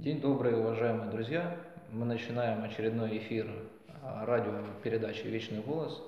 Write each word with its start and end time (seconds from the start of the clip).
День 0.00 0.18
добрый, 0.18 0.58
уважаемые 0.58 1.10
друзья. 1.10 1.58
Мы 1.92 2.06
начинаем 2.06 2.64
очередной 2.64 3.18
эфир 3.18 3.50
а, 4.02 4.24
радиопередачи 4.24 5.26
«Вечный 5.26 5.60
голос». 5.60 6.02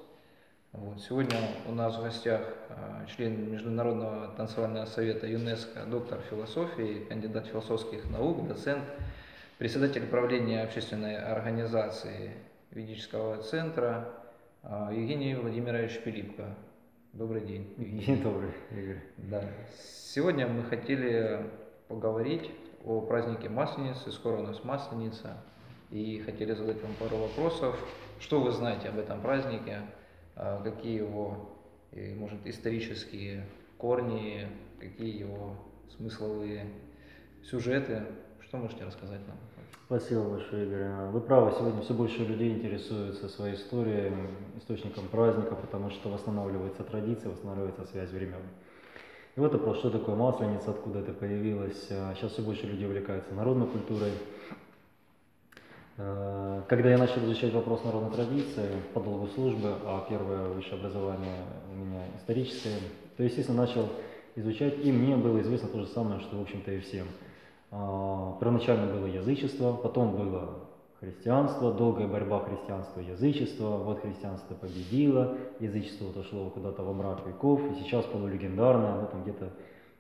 Вот. 0.72 0.99
Сегодня 1.03 1.37
у 1.69 1.72
нас 1.72 1.99
в 1.99 2.03
гостях 2.03 2.41
а, 2.71 3.05
член 3.05 3.53
Международного 3.53 4.29
танцевального 4.29 4.87
совета 4.87 5.27
ЮНЕСКО, 5.27 5.85
доктор 5.85 6.23
философии, 6.31 7.05
кандидат 7.07 7.49
философских 7.49 8.09
наук, 8.09 8.49
доцент, 8.49 8.83
председатель 9.58 10.06
правления 10.06 10.63
общественной 10.63 11.19
организации 11.19 12.33
ведического 12.71 13.43
центра 13.43 14.09
а, 14.63 14.90
Евгений 14.90 15.35
Владимирович 15.35 16.01
Пилипко. 16.02 16.55
Добрый 17.12 17.43
день. 17.43 17.74
День 17.77 18.23
добрый, 18.23 18.52
Игорь. 18.70 19.02
Да. 19.19 19.45
Сегодня 19.84 20.48
мы 20.48 20.62
хотели 20.62 21.41
поговорить 21.88 22.51
о 22.84 23.01
празднике 23.01 23.48
Масленицы. 23.48 24.10
Скоро 24.12 24.38
у 24.38 24.43
нас 24.43 24.65
Масленица. 24.65 25.37
И 25.91 26.20
хотели 26.20 26.52
задать 26.55 26.83
вам 26.83 26.93
пару 26.98 27.16
вопросов. 27.16 27.79
Что 28.19 28.41
вы 28.41 28.52
знаете 28.52 28.88
об 28.88 28.98
этом 28.98 29.20
празднике? 29.20 29.83
А, 30.37 30.62
какие 30.62 30.97
его, 30.97 31.51
может, 32.16 32.47
исторические 32.47 33.47
корни, 33.79 34.48
какие 34.80 35.19
его 35.19 35.57
смысловые 35.97 36.66
сюжеты? 37.45 38.05
Что 38.41 38.57
можете 38.59 38.85
рассказать 38.85 39.21
нам? 39.27 39.37
Спасибо 39.87 40.23
большое, 40.30 40.66
Игорь. 40.66 41.10
Вы 41.10 41.21
правы, 41.21 41.52
сегодня 41.59 41.83
все 41.83 41.93
больше 41.93 42.24
людей 42.24 42.52
интересуются 42.55 43.29
своей 43.29 43.57
историей, 43.57 44.12
источником 44.57 45.09
праздника, 45.09 45.55
потому 45.55 45.91
что 45.91 46.09
восстанавливается 46.09 46.83
традиция, 46.83 47.30
восстанавливается 47.30 47.85
связь 47.85 48.10
времен. 48.10 48.41
И 49.35 49.41
вот 49.41 49.53
вопрос, 49.53 49.79
что 49.79 49.91
такое 49.91 50.15
масленица, 50.15 50.73
откуда 50.73 50.99
это 50.99 51.13
появилось. 51.13 51.87
Сейчас 51.87 52.33
все 52.33 52.43
больше 52.43 52.67
людей 52.67 52.87
увлекаются 52.87 53.35
народной 53.35 53.67
культурой. 53.67 54.13
Э, 55.97 56.63
когда 56.69 56.91
я 56.91 56.99
начал 56.99 57.24
изучать 57.24 57.52
вопрос 57.55 57.85
народной 57.85 58.11
традиции 58.11 58.69
по 58.93 59.01
долгу 59.01 59.29
службы, 59.29 59.74
а 59.85 60.05
первое 60.09 60.49
высшее 60.49 60.79
образование 60.79 61.45
у 61.71 61.77
меня 61.77 62.02
историческое, 62.19 62.77
то, 63.16 63.23
естественно, 63.23 63.63
начал 63.63 63.89
изучать, 64.36 64.84
и 64.84 64.92
мне 64.92 65.16
было 65.16 65.41
известно 65.41 65.69
то 65.69 65.80
же 65.80 65.86
самое, 65.86 66.20
что, 66.20 66.36
в 66.36 66.42
общем-то, 66.42 66.70
и 66.70 66.80
всем. 66.80 67.06
А, 67.70 68.36
первоначально 68.39 68.92
было 68.92 69.06
язычество, 69.06 69.72
потом 69.74 70.17
было 70.17 70.61
христианство, 71.03 71.72
долгая 71.72 72.06
борьба 72.06 72.45
христианства 72.45 73.00
и 73.00 73.06
язычества, 73.06 73.77
вот 73.78 74.00
христианство 74.03 74.55
победило, 74.55 75.36
язычество 75.58 76.11
отошло 76.11 76.48
куда-то 76.50 76.84
во 76.84 76.92
мрак 76.92 77.27
веков, 77.27 77.61
и 77.61 77.83
сейчас 77.83 78.05
полулегендарное, 78.05 78.92
оно 78.92 79.06
там 79.06 79.25
где-то 79.25 79.50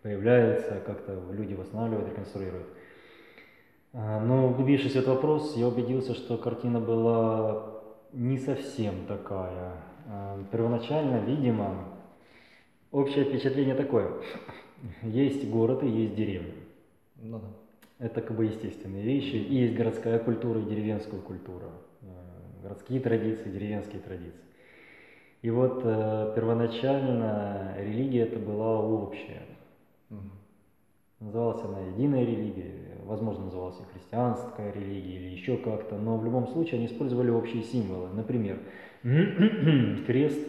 появляется, 0.02 0.80
как-то 0.86 1.20
люди 1.32 1.54
восстанавливают, 1.54 2.08
реконструируют. 2.08 2.68
А, 3.94 4.20
но 4.20 4.46
углубившись 4.46 4.92
в 4.92 4.96
этот 4.96 5.08
вопрос, 5.08 5.56
я 5.56 5.66
убедился, 5.66 6.14
что 6.14 6.38
картина 6.38 6.78
была 6.78 7.82
не 8.12 8.38
совсем 8.38 9.06
такая. 9.08 9.72
А, 10.06 10.38
первоначально, 10.52 11.16
видимо, 11.24 11.98
общее 12.92 13.24
впечатление 13.24 13.74
такое. 13.74 14.08
Есть 15.02 15.50
город 15.50 15.82
и 15.82 15.88
есть 15.88 16.14
деревня. 16.14 16.54
Ну 17.16 17.40
да. 17.40 17.61
Это 18.02 18.20
как 18.20 18.36
бы 18.36 18.46
естественные 18.46 19.04
вещи. 19.04 19.36
И 19.36 19.54
есть 19.54 19.74
городская 19.74 20.18
культура 20.18 20.60
и 20.60 20.64
деревенская 20.64 21.20
культура. 21.20 21.70
Э, 22.00 22.06
городские 22.60 22.98
традиции, 22.98 23.48
деревенские 23.48 24.00
традиции. 24.00 24.40
И 25.42 25.50
вот 25.50 25.82
э, 25.84 26.32
первоначально 26.34 27.76
религия 27.78 28.22
это 28.22 28.40
была 28.40 28.80
общая. 28.80 29.42
Угу. 30.10 30.18
Называлась 31.20 31.64
она 31.64 31.78
единая 31.78 32.24
религия, 32.24 32.98
возможно, 33.04 33.44
называлась 33.44 33.78
и 33.78 33.92
христианская 33.92 34.72
религия 34.72 35.18
или 35.18 35.28
еще 35.28 35.56
как-то, 35.56 35.96
но 35.96 36.18
в 36.18 36.24
любом 36.24 36.48
случае 36.48 36.78
они 36.78 36.86
использовали 36.86 37.30
общие 37.30 37.62
символы. 37.62 38.08
Например, 38.08 38.58
крест 40.06 40.40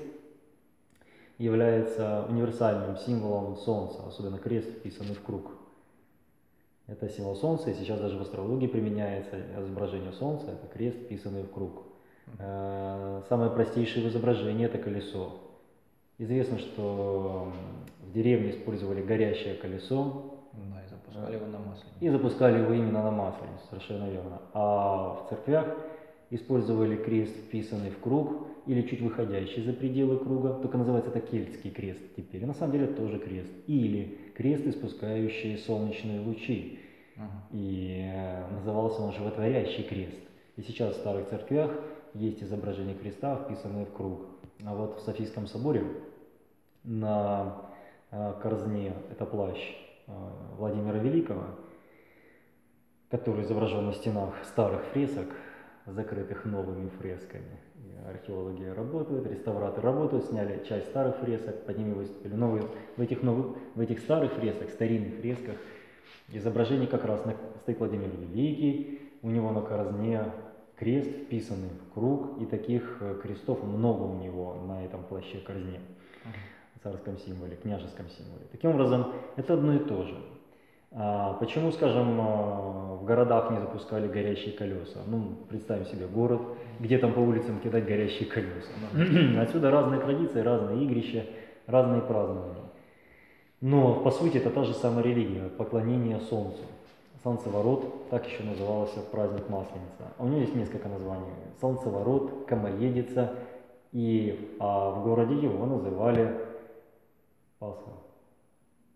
является 1.37 2.25
универсальным 2.27 2.97
символом 2.97 3.57
Солнца, 3.57 4.07
особенно 4.07 4.39
крест, 4.39 4.69
вписанный 4.69 5.13
в 5.13 5.21
круг. 5.21 5.51
Это 6.87 7.07
символ 7.07 7.35
Солнца, 7.35 7.69
и 7.69 7.73
сейчас 7.73 7.99
даже 7.99 8.17
в 8.17 8.21
астрологии 8.21 8.67
применяется 8.67 9.37
изображение 9.57 10.11
Солнца, 10.13 10.51
это 10.51 10.67
крест, 10.67 10.97
вписанный 10.97 11.43
в 11.43 11.51
круг. 11.51 11.83
Э, 12.39 13.21
самое 13.29 13.51
простейшее 13.51 14.07
изображение– 14.09 14.67
это 14.69 14.77
колесо. 14.77 15.39
Известно, 16.17 16.59
что 16.59 17.51
в 18.01 18.11
деревне 18.11 18.51
использовали 18.51 19.01
горящее 19.01 19.55
колесо. 19.55 20.39
Да, 20.53 20.83
и 20.83 20.87
запускали 20.87 21.35
его 21.35 21.47
на 21.47 21.59
масленицу. 21.59 21.97
И 22.01 22.09
запускали 22.09 22.59
его 22.59 22.73
именно 22.73 23.01
на 23.01 23.11
масленицу, 23.11 23.63
совершенно 23.69 24.09
верно. 24.09 24.41
А 24.53 25.13
в 25.13 25.29
церквях 25.29 25.67
использовали 26.35 26.95
крест, 26.95 27.35
вписанный 27.47 27.91
в 27.91 27.99
круг, 27.99 28.47
или 28.65 28.81
чуть 28.87 29.01
выходящий 29.01 29.61
за 29.63 29.73
пределы 29.73 30.17
круга, 30.17 30.53
только 30.53 30.77
называется 30.77 31.11
это 31.11 31.19
кельтский 31.19 31.69
крест 31.69 32.01
теперь. 32.15 32.43
И 32.43 32.45
на 32.45 32.53
самом 32.53 32.71
деле 32.73 32.85
это 32.85 32.95
тоже 32.95 33.19
крест. 33.19 33.51
Или 33.67 34.17
крест, 34.35 34.65
испускающий 34.65 35.57
солнечные 35.57 36.21
лучи. 36.21 36.79
Uh-huh. 37.15 37.27
И 37.51 38.09
э, 38.11 38.47
назывался 38.51 39.01
он 39.01 39.11
животворящий 39.11 39.83
крест. 39.83 40.17
И 40.55 40.61
сейчас 40.61 40.95
в 40.95 40.99
старых 40.99 41.29
церквях 41.29 41.71
есть 42.13 42.41
изображение 42.41 42.95
креста, 42.95 43.35
вписанное 43.35 43.85
в 43.85 43.93
круг. 43.93 44.21
А 44.65 44.73
вот 44.73 44.99
в 44.99 45.01
Софийском 45.01 45.45
соборе 45.45 45.83
на 46.83 47.69
э, 48.11 48.33
корзне, 48.41 48.93
это 49.11 49.25
плащ 49.25 49.57
э, 50.07 50.11
Владимира 50.57 50.99
Великого, 50.99 51.43
который 53.09 53.43
изображен 53.43 53.85
на 53.85 53.93
стенах 53.93 54.33
старых 54.45 54.83
фресок, 54.85 55.27
закрытых 55.85 56.45
новыми 56.45 56.89
фресками. 56.99 57.59
И 57.75 58.09
археологи 58.09 58.63
работают, 58.65 59.27
реставраторы 59.27 59.83
работают, 59.83 60.25
сняли 60.25 60.63
часть 60.67 60.87
старых 60.87 61.17
фресок, 61.17 61.65
под 61.65 61.77
ними 61.77 61.93
выступили 61.93 62.33
новые. 62.33 62.63
В 62.97 63.01
этих, 63.01 63.21
новых, 63.23 63.57
в 63.75 63.79
этих 63.79 63.99
старых 63.99 64.33
фресках, 64.33 64.69
старинных 64.69 65.15
фресках, 65.15 65.55
изображение 66.29 66.87
как 66.87 67.05
раз 67.05 67.25
на, 67.25 67.35
стоит 67.61 67.79
Владимир 67.79 68.09
Великий, 68.09 69.01
у 69.21 69.29
него 69.29 69.51
на 69.51 69.61
корзне 69.61 70.25
крест, 70.75 71.09
вписанный 71.09 71.69
в 71.69 71.93
круг, 71.93 72.41
и 72.41 72.45
таких 72.45 72.97
э, 72.99 73.19
крестов 73.21 73.63
много 73.63 74.03
у 74.03 74.15
него 74.15 74.55
на 74.67 74.83
этом 74.83 75.03
плаще 75.03 75.39
корзне, 75.39 75.79
царском 76.83 77.17
символе, 77.17 77.55
княжеском 77.55 78.09
символе. 78.09 78.45
Таким 78.51 78.71
образом, 78.71 79.13
это 79.37 79.53
одно 79.53 79.75
и 79.75 79.79
то 79.79 80.03
же. 80.03 80.17
А 80.95 81.33
почему, 81.33 81.71
скажем, 81.71 82.19
а, 82.21 82.97
в 83.01 83.05
городах 83.05 83.49
не 83.49 83.59
запускали 83.59 84.07
горящие 84.07 84.53
колеса? 84.53 84.99
Ну, 85.07 85.37
представим 85.49 85.85
себе 85.85 86.05
город, 86.05 86.41
где 86.79 86.99
там 86.99 87.13
по 87.13 87.19
улицам 87.19 87.59
кидать 87.59 87.85
горящие 87.85 88.29
колеса. 88.29 88.69
Отсюда 89.41 89.71
разные 89.71 89.99
традиции, 89.99 90.39
разные 90.39 90.83
игрища, 90.85 91.25
разные 91.65 92.01
празднования. 92.01 92.63
Но, 93.59 93.95
по 94.01 94.11
сути, 94.11 94.37
это 94.37 94.51
та 94.51 94.65
же 94.65 94.73
самая 94.73 95.03
религия, 95.03 95.49
поклонение 95.49 96.19
Солнцу. 96.19 96.61
Солнцеворот, 97.23 98.09
так 98.09 98.27
еще 98.27 98.43
назывался 98.43 98.99
праздник 98.99 99.49
Масленица. 99.49 100.11
А 100.17 100.23
у 100.23 100.27
него 100.27 100.41
есть 100.41 100.53
несколько 100.53 100.89
названий. 100.89 101.25
Солнцеворот, 101.61 102.45
Камоедица, 102.45 103.33
и 103.93 104.57
а 104.59 104.91
в 104.91 105.03
городе 105.03 105.35
его 105.35 105.65
называли 105.65 106.37
Пасха. 107.59 107.91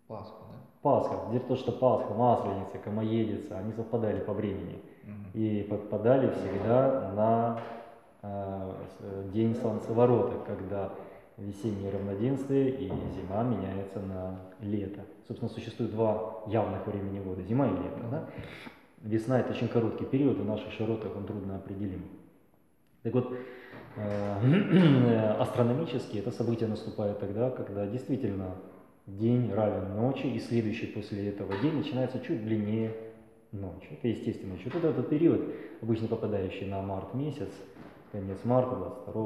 Пасха? 0.08 0.47
Пасха. 0.82 1.16
В 1.16 1.40
том, 1.40 1.58
что 1.58 1.72
Пасха, 1.72 2.14
Масленица, 2.14 2.78
Комоедица, 2.84 3.58
они 3.58 3.74
совпадали 3.74 4.20
по 4.20 4.34
времени. 4.34 4.80
Угу. 5.04 5.40
И 5.40 5.64
подпадали 5.64 6.30
всегда 6.32 7.12
на 7.16 7.60
э, 8.22 8.74
день 9.34 9.56
солнцеворота, 9.56 10.36
когда 10.46 10.92
весеннее 11.38 11.92
равноденствие 11.92 12.72
и 12.72 12.88
зима 12.88 13.44
меняется 13.44 14.00
на 14.00 14.40
лето. 14.60 15.02
Собственно, 15.28 15.52
существует 15.52 15.92
два 15.92 16.44
явных 16.48 16.86
времени 16.88 17.20
года, 17.20 17.44
зима 17.44 17.68
и 17.68 17.72
лето. 17.72 18.02
Да? 18.10 18.26
Весна– 19.02 19.40
это 19.42 19.52
очень 19.52 19.68
короткий 19.68 20.06
период, 20.06 20.38
в 20.40 20.46
наших 20.46 20.72
широтах 20.74 21.16
он 21.16 21.26
трудно 21.26 21.58
определим. 21.58 22.06
Так 23.04 23.14
вот, 23.14 23.32
э, 23.96 25.30
астрономически 25.40 26.18
это 26.18 26.32
событие 26.32 26.68
наступает 26.68 27.20
тогда, 27.20 27.52
когда 27.52 27.86
действительно 27.86 28.56
день 29.08 29.52
равен 29.54 29.96
ночи, 29.96 30.28
и 30.28 30.40
следующий 30.40 30.88
после 30.88 31.30
этого 31.30 31.58
день 31.60 31.74
начинается 31.74 32.20
чуть 32.20 32.44
длиннее 32.44 32.94
ночи. 33.52 33.88
Это 33.92 34.10
естественно. 34.10 34.58
счет. 34.58 34.76
Это 34.76 34.90
этот 34.90 35.10
период, 35.10 35.42
обычно 35.82 36.08
попадающий 36.08 36.68
на 36.68 36.82
март 36.82 37.14
месяц, 37.14 37.50
конец 38.12 38.38
марта, 38.44 38.76
22, 38.76 39.24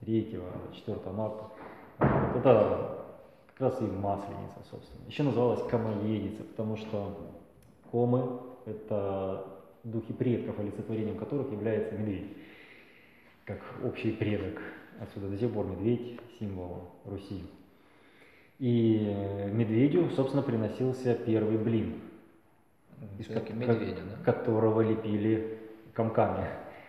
23, 0.00 0.40
24 0.70 1.14
марта. 1.14 1.44
Вот 1.98 2.36
это 2.36 3.04
как 3.52 3.60
раз 3.60 3.80
и 3.80 3.84
масленица, 3.84 4.58
собственно. 4.70 5.06
Еще 5.06 5.22
называлась 5.22 5.62
комоедица, 5.70 6.42
потому 6.42 6.76
что 6.76 7.16
комы– 7.90 8.40
это 8.66 9.46
духи 9.84 10.12
предков, 10.14 10.58
олицетворением 10.58 11.18
которых 11.18 11.52
является 11.52 11.94
медведь, 11.94 12.32
как 13.44 13.60
общий 13.84 14.12
предок. 14.12 14.60
Отсюда 14.98 15.28
до 15.28 15.36
сих 15.36 15.52
пор 15.52 15.66
медведь– 15.66 16.18
символ 16.38 16.88
Руси. 17.04 17.42
И 18.58 19.48
медведю, 19.52 20.10
собственно, 20.10 20.42
приносился 20.42 21.14
первый 21.14 21.58
блин. 21.58 22.00
из 23.18 23.26
ко- 23.26 23.52
медведя, 23.52 24.00
да? 24.16 24.24
которого 24.32 24.80
лепили 24.80 25.58
комками. 25.92 26.46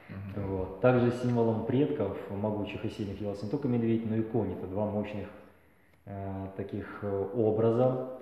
Мгм. 0.09 0.47
Вот. 0.47 0.81
Также 0.81 1.11
символом 1.11 1.65
предков 1.65 2.17
могучих 2.29 2.85
и 2.85 2.89
сильных 2.89 3.17
являлся 3.19 3.45
не 3.45 3.51
только 3.51 3.67
медведь, 3.67 4.07
но 4.07 4.15
и 4.15 4.21
конь. 4.21 4.53
Это 4.53 4.67
два 4.67 4.85
мощных 4.85 5.27
э, 6.05 6.47
таких 6.55 7.03
образа, 7.33 8.19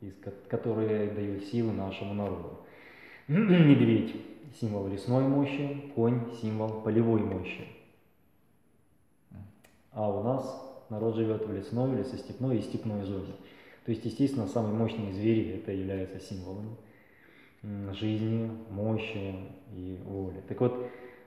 из 0.00 0.14
ко- 0.20 0.32
которые 0.48 1.10
дают 1.10 1.42
силы 1.44 1.72
нашему 1.72 2.14
народу. 2.14 2.60
Медведь– 3.28 4.14
символ 4.60 4.86
лесной 4.86 5.24
мощи, 5.24 5.90
конь– 5.96 6.30
символ 6.40 6.82
полевой 6.82 7.22
мощи. 7.22 7.66
А 9.90 10.08
у 10.08 10.22
нас 10.22 10.63
народ 10.90 11.16
живет 11.16 11.46
в 11.46 11.52
лесной, 11.52 11.96
лесостепной 11.96 12.58
и 12.58 12.62
степной 12.62 13.04
зоне. 13.04 13.34
То 13.84 13.90
есть, 13.90 14.04
естественно, 14.04 14.46
самые 14.46 14.74
мощные 14.74 15.12
звери 15.12 15.56
это 15.56 15.72
являются 15.72 16.20
символами 16.20 16.76
жизни, 17.92 18.50
мощи 18.70 19.34
и 19.74 19.98
воли. 20.04 20.42
Так 20.48 20.60
вот, 20.60 20.86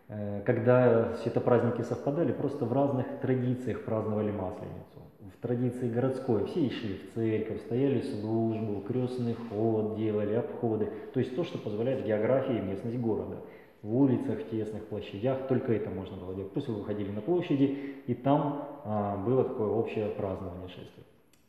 э, 0.09 0.41
когда 0.45 1.13
все 1.13 1.29
это 1.29 1.41
праздники 1.41 1.81
совпадали, 1.81 2.31
просто 2.31 2.65
в 2.65 2.73
разных 2.73 3.05
традициях 3.21 3.83
праздновали 3.83 4.31
Масленицу. 4.31 5.01
В 5.35 5.41
традиции 5.41 5.89
городской 5.89 6.45
все 6.45 6.69
шли 6.69 6.95
в 6.97 7.13
церковь, 7.13 7.61
стояли 7.61 8.01
службу, 8.01 8.81
крестный 8.87 9.35
ход 9.35 9.97
делали, 9.97 10.35
обходы. 10.35 10.89
То 11.13 11.19
есть 11.19 11.35
то, 11.35 11.43
что 11.43 11.57
позволяет 11.57 12.05
география 12.05 12.57
и 12.57 12.61
местность 12.61 12.97
города. 12.97 13.37
В 13.81 13.95
улицах, 13.95 14.39
в 14.39 14.49
тесных 14.49 14.85
площадях 14.87 15.47
только 15.47 15.73
это 15.73 15.89
можно 15.89 16.17
было 16.17 16.33
делать. 16.33 16.51
Плюс 16.51 16.67
вы 16.67 16.75
выходили 16.75 17.11
на 17.11 17.21
площади, 17.21 17.95
и 18.07 18.13
там 18.13 18.67
а, 18.83 19.17
было 19.17 19.43
такое 19.43 19.67
общее 19.67 20.07
празднование 20.09 20.67
шествия. 20.67 21.03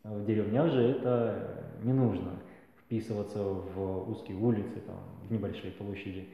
В 0.05 0.25
деревнях 0.25 0.71
же 0.71 0.83
это 0.83 1.65
не 1.83 1.93
нужно 1.93 2.33
вписываться 2.85 3.43
в 3.43 4.11
узкие 4.11 4.37
улицы, 4.39 4.81
там, 4.87 4.97
в 5.29 5.33
небольшие 5.33 5.73
площади. 5.73 6.29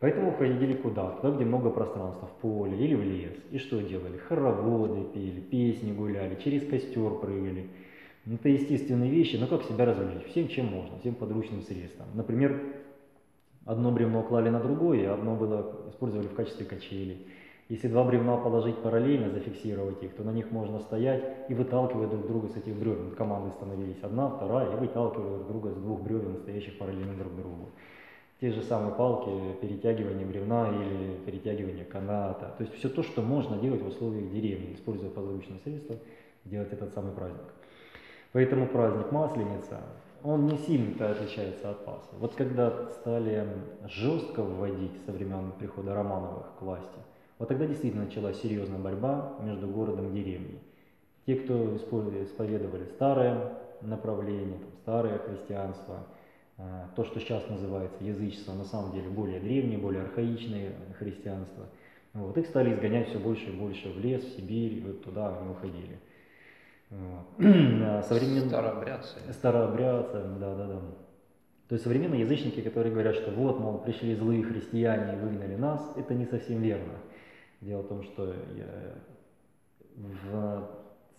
Поэтому 0.00 0.32
ходили 0.32 0.74
куда? 0.74 1.10
Туда, 1.12 1.34
где 1.34 1.44
много 1.44 1.70
пространства, 1.70 2.28
в 2.28 2.40
поле 2.40 2.76
или 2.76 2.94
в 2.94 3.02
лес. 3.02 3.32
И 3.50 3.58
что 3.58 3.80
делали? 3.80 4.18
Хороводы 4.18 5.04
пели, 5.14 5.40
песни 5.40 5.92
гуляли, 5.92 6.38
через 6.42 6.68
костер 6.68 7.10
прыгали. 7.20 7.68
Ну, 8.26 8.34
Это 8.34 8.48
естественные 8.48 9.10
вещи, 9.10 9.36
но 9.36 9.46
как 9.46 9.62
себя 9.64 9.84
развлечь? 9.84 10.24
Всем, 10.30 10.48
чем 10.48 10.66
можно, 10.66 10.98
всем 10.98 11.14
подручным 11.14 11.62
средством. 11.62 12.06
Например, 12.14 12.60
одно 13.66 13.90
бревно 13.90 14.22
клали 14.22 14.50
на 14.50 14.60
другое, 14.60 15.12
одно 15.12 15.34
было 15.36 15.88
использовали 15.88 16.26
в 16.26 16.34
качестве 16.34 16.66
качели. 16.66 17.26
Если 17.70 17.88
два 17.88 18.04
бревна 18.04 18.36
положить 18.36 18.76
параллельно, 18.76 19.30
зафиксировать 19.30 20.02
их, 20.02 20.14
то 20.14 20.22
на 20.22 20.30
них 20.30 20.50
можно 20.50 20.80
стоять 20.80 21.24
и 21.48 21.54
выталкивать 21.54 22.10
друг 22.10 22.26
друга 22.26 22.48
с 22.48 22.56
этих 22.56 22.74
бревен. 22.76 23.12
Команды 23.12 23.52
становились 23.52 24.02
одна, 24.02 24.28
вторая, 24.28 24.70
и 24.70 24.76
выталкивали 24.76 25.36
друг 25.36 25.48
друга 25.48 25.70
с 25.70 25.76
двух 25.76 26.02
бревен, 26.02 26.36
стоящих 26.36 26.76
параллельно 26.76 27.14
друг 27.14 27.34
другу. 27.34 27.70
Те 28.40 28.52
же 28.52 28.60
самые 28.60 28.94
палки, 28.94 29.30
перетягивание 29.62 30.26
бревна 30.26 30.68
или 30.68 31.16
перетягивание 31.24 31.86
каната. 31.86 32.54
То 32.58 32.64
есть 32.64 32.74
все 32.74 32.90
то, 32.90 33.02
что 33.02 33.22
можно 33.22 33.56
делать 33.56 33.80
в 33.80 33.86
условиях 33.86 34.30
деревни, 34.30 34.74
используя 34.74 35.08
подручные 35.08 35.58
средства, 35.60 35.96
делать 36.44 36.70
этот 36.70 36.92
самый 36.92 37.12
праздник. 37.12 37.46
Поэтому 38.32 38.66
праздник 38.66 39.10
Масленица, 39.10 39.80
он 40.24 40.46
не 40.46 40.56
сильно-то 40.56 41.10
отличается 41.10 41.70
от 41.70 41.84
Пасхи. 41.84 42.08
Вот 42.18 42.34
когда 42.34 42.88
стали 42.92 43.46
жестко 43.86 44.42
вводить 44.42 45.04
со 45.04 45.12
времен 45.12 45.52
прихода 45.58 45.94
Романовых 45.94 46.46
к 46.58 46.62
власти, 46.62 46.98
вот 47.38 47.48
тогда 47.48 47.66
действительно 47.66 48.06
началась 48.06 48.40
серьезная 48.40 48.78
борьба 48.78 49.34
между 49.42 49.68
городом 49.68 50.10
и 50.10 50.22
деревней. 50.22 50.58
Те, 51.26 51.36
кто 51.36 51.76
исповедовали 51.76 52.86
старое 52.94 53.52
направление, 53.82 54.58
старое 54.82 55.18
христианство, 55.18 56.06
а, 56.56 56.88
то, 56.96 57.04
что 57.04 57.20
сейчас 57.20 57.46
называется 57.50 58.02
язычество, 58.02 58.54
на 58.54 58.64
самом 58.64 58.92
деле 58.92 59.10
более 59.10 59.40
древнее, 59.40 59.76
более 59.76 60.04
архаичное 60.04 60.72
христианство. 60.98 61.66
Вот, 62.14 62.38
их 62.38 62.46
стали 62.46 62.72
изгонять 62.72 63.08
все 63.08 63.18
больше 63.18 63.50
и 63.50 63.56
больше 63.56 63.90
в 63.90 63.98
лес, 64.00 64.22
в 64.24 64.36
Сибирь, 64.36 64.82
вот 64.86 65.02
туда 65.02 65.36
они 65.36 65.50
уходили. 65.50 65.98
Современ- 67.38 68.48
Старообрядцы. 68.48 69.18
Старообрядцы, 69.32 70.22
да, 70.40 70.54
да, 70.54 70.66
да. 70.66 70.80
То 71.68 71.74
есть 71.74 71.84
современные 71.84 72.20
язычники, 72.20 72.60
которые 72.60 72.92
говорят, 72.92 73.14
что 73.16 73.30
вот, 73.30 73.58
мол, 73.58 73.78
пришли 73.78 74.14
злые 74.14 74.42
христиане 74.42 75.14
и 75.14 75.16
выгнали 75.16 75.56
нас, 75.56 75.80
это 75.96 76.14
не 76.14 76.26
совсем 76.26 76.60
верно. 76.60 76.92
Дело 77.60 77.82
в 77.82 77.88
том, 77.88 78.02
что 78.02 78.26
я- 78.26 78.94
в- 79.96 80.68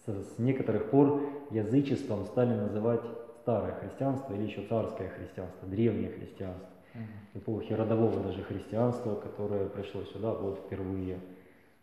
с, 0.05 0.35
с 0.35 0.39
некоторых 0.39 0.89
пор 0.91 1.21
язычеством 1.51 2.25
стали 2.25 2.53
называть 2.53 3.01
старое 3.41 3.73
христианство 3.73 4.33
или 4.33 4.43
еще 4.43 4.61
царское 4.67 5.09
христианство, 5.09 5.67
древнее 5.67 6.11
христианство, 6.11 6.69
Мгм. 6.93 7.03
эпохи 7.33 7.73
родового 7.73 8.23
даже 8.23 8.43
христианства, 8.43 9.15
которое 9.15 9.67
пришло 9.67 10.03
сюда 10.03 10.33
вот 10.33 10.59
впервые 10.59 11.19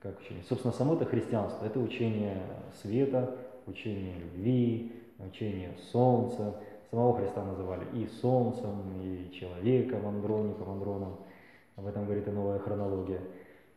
как 0.01 0.19
учение. 0.21 0.43
Собственно, 0.49 0.73
само 0.73 0.95
это 0.95 1.05
христианство, 1.05 1.65
это 1.67 1.79
учение 1.81 2.39
света, 2.81 3.37
учение 3.67 4.19
любви, 4.19 4.93
учение 5.19 5.75
солнца. 5.91 6.61
Самого 6.91 7.17
Христа 7.17 7.45
называли 7.45 7.87
и 7.95 8.07
солнцем, 8.07 9.01
и 9.03 9.33
человеком, 9.33 10.07
андроником, 10.07 10.71
андроном. 10.71 11.17
Об 11.77 11.87
этом 11.87 12.05
говорит 12.05 12.29
и 12.29 12.31
новая 12.31 12.59
хронология. 12.59 13.21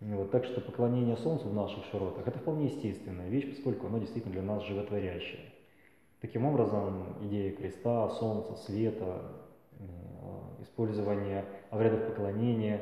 Вот, 0.02 0.32
так 0.32 0.44
что 0.46 0.60
поклонение 0.60 1.16
солнцу 1.16 1.48
в 1.48 1.54
наших 1.54 1.86
широтах– 1.86 2.28
это 2.28 2.38
вполне 2.40 2.66
естественная 2.66 3.30
вещь, 3.30 3.50
поскольку 3.50 3.88
оно 3.88 4.00
действительно 4.00 4.34
для 4.34 4.44
нас 4.44 4.64
животворящее. 4.64 5.40
Таким 6.20 6.46
образом, 6.46 7.16
идея 7.22 7.52
креста, 7.52 8.10
солнца, 8.10 8.56
света, 8.56 9.22
э, 9.80 10.64
использование 10.64 11.46
обрядов 11.70 12.08
поклонения, 12.08 12.82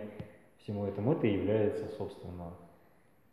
всему 0.57 0.85
этому, 0.85 1.13
это 1.13 1.27
и 1.27 1.33
является, 1.33 1.87
собственно, 1.97 2.53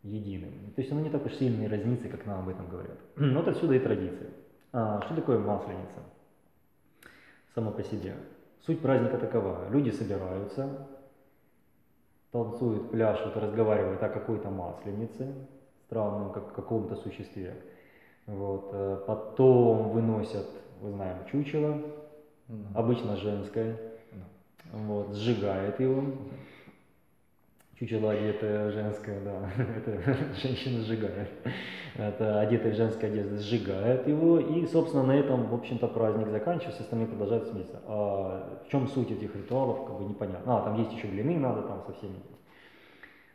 единым. 0.03 0.51
То 0.75 0.81
есть 0.81 0.91
оно 0.91 1.01
не 1.01 1.09
так 1.09 1.25
уж 1.25 1.33
сильно 1.33 1.63
и 1.63 1.67
разнится, 1.67 2.09
как 2.09 2.25
нам 2.25 2.41
об 2.41 2.49
этом 2.49 2.67
говорят. 2.67 2.97
Но 3.15 3.39
вот 3.39 3.47
отсюда 3.47 3.75
и 3.75 3.79
традиция. 3.79 4.29
А 4.73 5.01
что 5.05 5.15
такое 5.15 5.37
масленица? 5.39 5.99
Само 7.53 7.71
по 7.71 7.83
себе. 7.83 8.15
Суть 8.65 8.81
праздника 8.81 9.17
такова. 9.17 9.69
Люди 9.69 9.89
собираются, 9.89 10.87
танцуют, 12.31 12.91
пляшут, 12.91 13.35
разговаривают 13.35 14.01
о 14.01 14.09
какой-то 14.09 14.49
масленице, 14.49 15.33
странном 15.85 16.31
как 16.31 16.53
каком-то 16.53 16.95
существе. 16.95 17.55
Вот. 18.27 18.69
э, 18.71 19.03
Потом 19.07 19.89
выносят, 19.89 20.47
вы 20.79 20.91
знаем, 20.91 21.17
чучело, 21.31 21.81
обычно 22.75 23.17
женское, 23.17 23.77
вот, 24.71 25.13
сжигает 25.15 25.79
его. 25.79 26.03
Чучело 27.81 28.11
одетое 28.11 28.71
женское, 28.71 29.19
да, 29.21 29.49
это 29.57 30.15
женщина 30.39 30.83
сжигает. 30.83 31.31
Это 31.95 32.39
одетая 32.39 32.73
в 32.73 32.75
женской 32.75 33.09
одежде 33.09 33.37
сжигает 33.37 34.07
его, 34.07 34.39
и, 34.39 34.67
собственно, 34.67 35.01
на 35.01 35.13
этом, 35.13 35.47
в 35.47 35.53
общем-то, 35.55 35.87
праздник 35.87 36.27
заканчивается, 36.27 36.83
остальные 36.83 37.07
продолжают 37.07 37.47
смеяться. 37.47 37.81
А 37.87 38.61
в 38.63 38.69
чем 38.69 38.87
суть 38.87 39.09
этих 39.09 39.35
ритуалов, 39.35 39.87
как 39.87 39.97
бы 39.97 40.05
непонятно. 40.05 40.59
А, 40.59 40.61
там 40.61 40.77
есть 40.77 40.93
еще 40.93 41.07
блины 41.07 41.39
надо, 41.39 41.63
там 41.63 41.81
совсем 41.87 42.11
не 42.11 42.19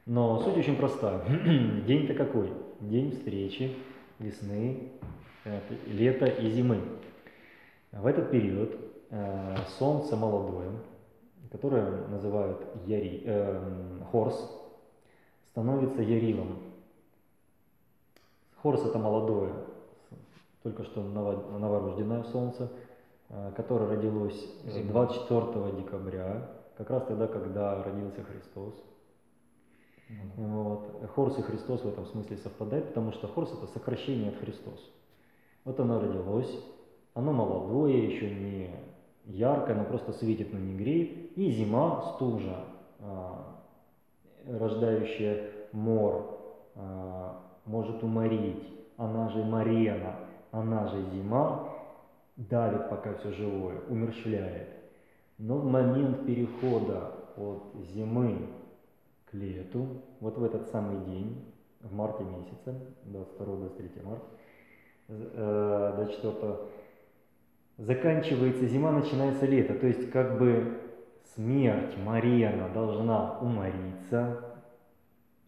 Но 0.07 0.39
суть 0.39 0.57
очень 0.57 0.77
простая. 0.77 1.25
День-то 1.85 2.15
какой? 2.15 2.53
День 2.79 3.11
встречи 3.11 3.75
весны, 4.21 4.93
э, 5.45 5.59
лета 5.89 6.27
и 6.27 6.51
зимы. 6.51 6.83
В 7.91 8.07
этот 8.07 8.31
период 8.31 8.77
э, 9.11 9.57
солнце 9.77 10.15
молодое, 10.15 10.71
которое 11.57 12.07
называют 12.09 12.61
яри, 12.85 13.23
э, 13.25 14.01
хорс, 14.13 14.37
становится 15.49 16.03
ярилом. 16.03 16.59
Хорс 18.63 18.85
это 18.85 18.99
молодое, 18.99 19.55
только 20.63 20.85
что 20.85 21.01
ново- 21.03 21.59
новорожденное 21.59 22.25
солнце, 22.25 22.71
э, 23.31 23.53
которое 23.57 23.89
родилось 23.89 24.39
э, 24.65 24.71
Зимой. 24.71 24.89
24 24.89 25.73
декабря, 25.81 26.51
как 26.77 26.91
раз 26.91 27.05
тогда, 27.05 27.27
когда 27.27 27.83
родился 27.83 28.23
Христос. 28.23 28.75
Ну 30.37 30.63
Вот. 30.63 31.11
Хорс 31.15 31.39
и 31.39 31.43
Христос 31.43 31.83
в 31.83 31.89
этом 31.89 32.05
смысле 32.07 32.37
совпадают, 32.37 32.89
потому 32.89 33.13
что 33.13 33.29
Хорс 33.29 33.51
это 33.53 33.67
сокращение 33.69 34.29
от 34.31 34.37
Христос. 34.37 34.93
Вот 35.65 35.81
оно 35.81 36.01
родилось, 36.01 36.55
оно 37.15 37.33
молодое, 37.33 38.09
еще 38.13 38.31
не 38.31 38.71
яркое, 39.27 39.75
оно 39.75 39.85
просто 39.85 40.13
светит, 40.13 40.53
но 40.53 40.59
не 40.59 40.75
греет. 40.75 41.37
И 41.37 41.51
зима, 41.51 42.15
стужа, 42.15 42.65
а, 43.01 43.57
рождающая 44.47 45.51
мор, 45.73 46.39
а, 46.75 47.41
может 47.67 48.03
уморить, 48.03 48.63
она 48.97 49.29
же 49.29 49.45
Марена, 49.45 50.17
она 50.53 50.87
же 50.89 51.03
зима, 51.13 51.69
давит 52.37 52.89
пока 52.89 53.15
все 53.15 53.33
живое, 53.33 53.81
умерщвляет. 53.89 54.69
Но 55.39 55.59
в 55.59 55.65
момент 55.65 56.25
перехода 56.25 57.13
от 57.37 57.63
зимы 57.93 58.39
к 59.31 59.35
лету, 59.35 59.87
вот 60.21 60.39
в 60.39 60.45
этот 60.45 60.69
самый 60.69 61.05
день, 61.05 61.45
в 61.81 61.95
марте 61.95 62.25
месяце, 62.25 62.75
22-23 63.05 64.03
марта, 64.03 64.25
э, 65.09 65.93
24 65.97 66.57
заканчивается 67.79 68.67
зима, 68.67 68.93
начинается 68.93 69.47
лето. 69.47 69.75
То 69.75 69.87
есть 69.87 70.11
как 70.11 70.39
бы 70.39 70.81
смерть 71.35 71.97
Марена 72.05 72.69
должна 72.73 73.39
умориться, 73.41 74.43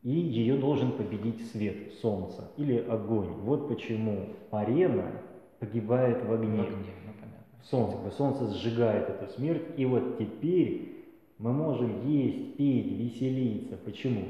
и 0.03 0.11
ее 0.11 0.57
должен 0.57 0.93
победить 0.93 1.51
свет, 1.51 1.95
солнце 1.95 2.51
или 2.57 2.79
огонь. 2.79 3.29
Вот 3.43 3.69
почему 3.69 4.31
Марена 4.51 5.11
погибает 5.59 6.25
в 6.25 6.33
огне. 6.33 6.63
В 6.63 6.67
огне, 6.67 6.93
ну, 7.05 7.13
понятно. 7.15 7.65
Солнце, 7.65 7.97
как 7.97 8.05
бы 8.05 8.11
солнце 8.13 8.55
сжигает 8.55 9.09
эту 9.09 9.33
смерть, 9.33 9.65
и 9.77 9.85
вот 9.87 10.19
теперь 10.19 11.05
мы 11.39 11.53
можем 11.53 12.07
есть, 12.07 12.57
пить, 12.57 12.99
веселиться. 12.99 13.77
Почему? 13.77 14.27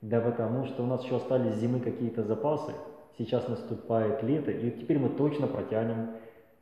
Да 0.00 0.20
потому 0.20 0.64
что 0.64 0.82
у 0.82 0.86
нас 0.86 1.04
еще 1.04 1.16
остались 1.16 1.56
зимы 1.56 1.78
какие-то 1.78 2.24
запасы, 2.24 2.72
сейчас 3.16 3.46
наступает 3.48 4.22
лето, 4.24 4.50
и 4.50 4.70
теперь 4.72 4.98
мы 4.98 5.10
точно 5.10 5.46
протянем 5.46 6.10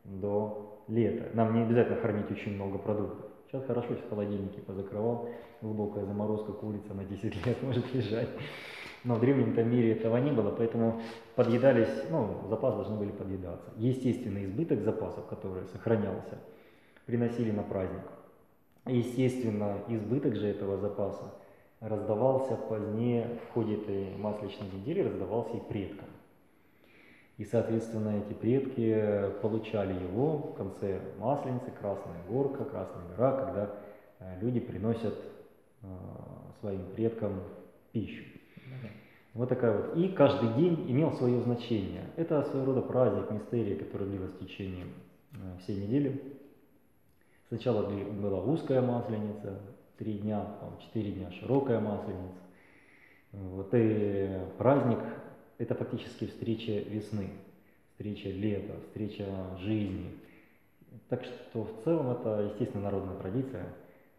до 0.05 0.70
лета. 0.91 1.29
Нам 1.35 1.55
не 1.55 1.63
обязательно 1.63 1.97
хранить 1.97 2.31
очень 2.31 2.55
много 2.55 2.79
продуктов. 2.79 3.27
Сейчас 3.47 3.65
хорошо, 3.65 3.89
сейчас 3.95 4.09
холодильники 4.09 4.61
позакрывал, 4.61 5.29
глубокая 5.61 6.05
заморозка, 6.05 6.53
курица 6.53 6.95
на 6.95 7.05
10 7.05 7.47
лет 7.47 7.57
может 7.63 7.93
лежать. 7.95 8.29
Но 9.03 9.15
в 9.15 9.21
древнем-то 9.21 9.65
мире 9.65 9.93
этого 9.93 10.19
не 10.19 10.31
было, 10.31 10.51
поэтому 10.51 11.01
подъедались, 11.35 12.05
ну, 12.11 12.47
запасы 12.49 12.77
должны 12.77 12.97
были 12.97 13.11
подъедаться. 13.11 13.71
Естественный 13.77 14.45
избыток 14.45 14.83
запасов, 14.83 15.27
который 15.27 15.67
сохранялся, 15.69 16.39
приносили 17.07 17.51
на 17.51 17.63
праздник. 17.63 18.03
Естественно, 18.87 19.79
избыток 19.89 20.37
же 20.37 20.49
этого 20.49 20.77
запаса 20.77 21.33
раздавался 21.81 22.57
позднее, 22.57 23.39
в 23.49 23.55
ходе 23.55 23.77
этой 23.77 24.17
масличной 24.17 24.69
недели, 24.73 25.01
раздавался 25.01 25.57
и 25.57 25.61
предкам. 25.61 26.09
И, 27.41 27.45
соответственно, 27.47 28.19
эти 28.19 28.35
предки 28.35 29.33
получали 29.41 29.95
его 29.95 30.37
в 30.37 30.55
конце 30.57 31.01
Масленицы, 31.19 31.71
Красная 31.81 32.23
Горка, 32.29 32.67
Красная 32.67 33.03
гора, 33.17 33.33
когда 33.33 33.71
э, 34.19 34.41
люди 34.43 34.61
приносят 34.61 35.15
э, 35.81 35.87
своим 36.61 36.85
предкам 36.95 37.41
пищу. 37.93 38.25
Вот 39.33 39.49
такая 39.49 39.75
вот. 39.75 39.97
И 39.97 40.09
каждый 40.09 40.53
день 40.53 40.85
имел 40.91 41.13
свое 41.13 41.41
значение. 41.41 42.11
Это 42.17 42.43
своего 42.43 42.75
рода 42.75 42.83
праздник, 42.83 43.31
мистерия, 43.31 43.79
который 43.79 44.09
длилась 44.09 44.33
в 44.33 44.47
течение 44.47 44.85
э, 45.33 45.37
всей 45.63 45.83
недели. 45.83 46.21
Сначала 47.49 47.89
была 47.89 48.43
узкая 48.43 48.83
масленица, 48.83 49.59
три 49.97 50.19
дня, 50.19 50.47
четыре 50.83 51.13
дня 51.13 51.31
широкая 51.31 51.81
масленица. 51.81 52.43
Вот 53.33 53.71
и 53.73 54.41
праздник– 54.59 54.99
это 55.61 55.75
фактически 55.75 56.27
встреча 56.27 56.73
весны, 56.73 57.31
встреча 57.91 58.31
лета, 58.31 58.81
встреча 58.87 59.27
жизни. 59.59 60.19
Так 61.09 61.23
что 61.23 61.65
в 61.65 61.85
целом 61.85 62.11
это, 62.11 62.51
естественно, 62.51 62.85
народная 62.85 63.17
традиция, 63.19 63.67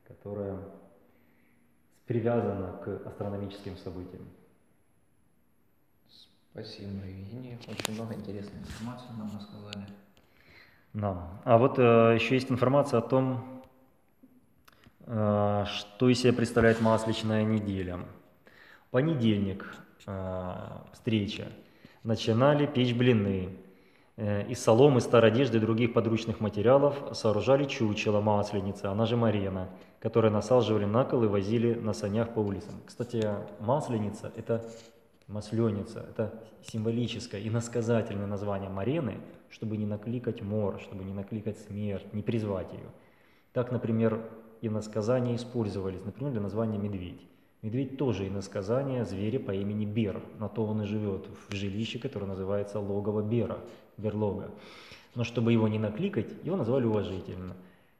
которая 0.07 0.59
привязана 2.05 2.73
к 2.83 3.07
астрономическим 3.07 3.75
событиям. 3.77 4.21
Спасибо, 6.51 7.05
Евгений. 7.05 7.57
Очень 7.67 7.95
много 7.95 8.13
интересной 8.13 8.59
информации 8.59 9.07
нам 9.17 9.31
рассказали. 9.35 9.85
Нам. 10.93 11.41
А 11.43 11.57
вот 11.57 11.79
э, 11.79 12.15
еще 12.15 12.35
есть 12.35 12.51
информация 12.51 12.99
о 12.99 13.01
том, 13.01 13.63
э, 15.07 15.65
что 15.65 16.09
из 16.09 16.19
себя 16.19 16.33
представляет 16.33 16.81
масличная 16.81 17.43
неделя. 17.45 18.01
Понедельник, 18.91 19.65
встреча. 20.93 21.47
Начинали 22.03 22.65
печь 22.65 22.93
блины. 22.93 23.49
Э, 24.17 24.45
из 24.47 24.59
соломы, 24.61 25.01
старой 25.01 25.31
одежды 25.31 25.57
и 25.57 25.61
других 25.61 25.93
подручных 25.93 26.39
материалов 26.39 26.95
сооружали 27.13 27.65
чучело 27.65 28.21
масленицы, 28.21 28.85
она 28.85 29.05
же 29.05 29.17
Марена, 29.17 29.69
которое 29.99 30.29
насаживали 30.29 30.85
на 30.85 31.05
кол 31.05 31.23
и 31.23 31.27
возили 31.27 31.73
на 31.73 31.93
санях 31.93 32.33
по 32.33 32.39
улицам. 32.39 32.75
Кстати, 32.85 33.27
масленица– 33.59 34.31
это 34.35 34.63
масленица, 35.27 36.05
это 36.09 36.33
символическое 36.61 37.41
и 37.41 37.49
насказательное 37.49 38.27
название 38.27 38.69
Марены, 38.69 39.17
чтобы 39.49 39.77
не 39.77 39.85
накликать 39.85 40.41
мор, 40.41 40.79
чтобы 40.81 41.03
не 41.03 41.13
накликать 41.13 41.57
смерть, 41.59 42.13
не 42.13 42.21
призвать 42.21 42.71
ее. 42.73 42.89
Так, 43.53 43.71
например, 43.71 44.21
и 44.61 44.69
насказания 44.69 45.35
использовались, 45.35 46.03
например, 46.05 46.33
для 46.33 46.41
названия 46.41 46.77
медведь. 46.77 47.21
Медведь 47.61 47.97
тоже 47.97 48.27
иносказание 48.27 49.05
зверя 49.05 49.39
по 49.39 49.51
имени 49.51 49.85
Бер, 49.85 50.21
на 50.39 50.49
то 50.49 50.65
он 50.65 50.81
и 50.81 50.85
живет 50.85 51.27
в 51.47 51.53
жилище, 51.53 51.99
которое 51.99 52.25
называется 52.25 52.79
логово 52.79 53.21
Бера, 53.21 53.59
берлога. 53.97 54.49
Но 55.13 55.23
чтобы 55.23 55.53
его 55.53 55.67
не 55.67 55.77
накликать, 55.77 56.33
его 56.43 56.55
назвали 56.55 56.85
уважительно. 56.85 57.55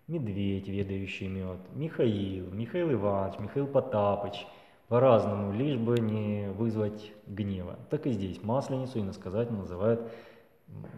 Медведь, 0.08 0.68
ведающий 0.68 1.27
мед, 1.27 1.60
Михаил, 1.74 2.51
Михаил 2.51 2.91
Иванович, 2.94 3.39
Михаил 3.39 3.68
Потапыч– 3.68 4.46
по-разному, 4.91 5.53
лишь 5.53 5.77
бы 5.77 6.01
не 6.01 6.50
вызвать 6.50 7.13
гнева. 7.25 7.80
Так 7.89 8.08
и 8.08 8.12
здесь 8.12 8.44
масленицу 8.44 9.00
иносказательно 9.00 9.60
называют 9.60 10.01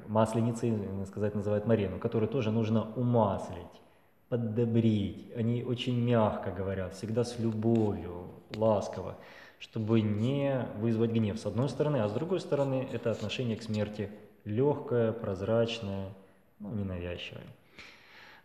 масленицей, 0.07 0.69
иносказательно 0.69 1.41
называют 1.41 1.67
Марену, 1.67 1.99
которую 1.99 2.27
тоже 2.27 2.49
нужно 2.49 2.91
умаслить, 2.95 3.81
поддобрить. 4.29 5.31
Они 5.35 5.63
очень 5.63 6.03
мягко 6.03 6.49
говорят, 6.49 6.95
всегда 6.95 7.23
с 7.23 7.37
любовью, 7.37 8.31
ласково, 8.55 9.17
чтобы 9.59 10.01
не 10.01 10.67
вызвать 10.77 11.11
гнев 11.11 11.39
с 11.39 11.45
одной 11.45 11.69
стороны, 11.69 11.97
а 11.97 12.09
с 12.09 12.13
другой 12.13 12.39
стороны 12.39 12.87
это 12.91 13.11
отношение 13.11 13.57
к 13.57 13.63
смерти 13.63 14.09
легкое, 14.45 15.11
прозрачное, 15.11 16.13
ну, 16.59 16.73
ненавязчивое. 16.73 17.43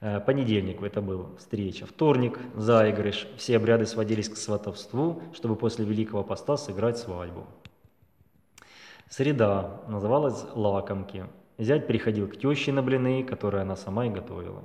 Э, 0.01 0.21
понедельник 0.21 0.83
это 0.83 1.01
был 1.01 1.37
встреча. 1.39 1.87
Вторник– 1.87 2.39
заигрыш. 2.55 3.27
Все 3.37 3.57
обряды 3.57 3.87
сводились 3.87 4.29
к 4.29 4.37
сватовству, 4.37 5.23
чтобы 5.35 5.57
после 5.57 5.85
Великого 5.85 6.23
Поста 6.23 6.57
сыграть 6.57 6.99
свадьбу. 6.99 7.47
Среда 9.09 9.81
называлась 9.89 10.45
лакомки. 10.55 11.27
Зять 11.57 11.87
приходил 11.87 12.29
к 12.29 12.37
теще 12.37 12.73
на 12.73 12.83
блины, 12.83 13.25
которые 13.25 13.63
она 13.63 13.75
сама 13.75 14.07
и 14.07 14.11
готовила. 14.11 14.63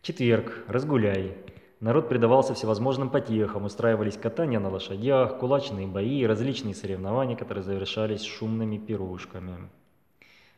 Четверг– 0.00 0.64
разгуляй. 0.68 1.36
Народ 1.80 2.08
предавался 2.08 2.54
всевозможным 2.54 3.08
потехам, 3.08 3.64
устраивались 3.64 4.16
катания 4.16 4.58
на 4.58 4.68
лошадях, 4.68 5.38
кулачные 5.38 5.86
бои 5.86 6.20
и 6.20 6.26
различные 6.26 6.74
соревнования, 6.74 7.36
которые 7.36 7.62
завершались 7.62 8.24
шумными 8.24 8.78
пирушками. 8.78 9.68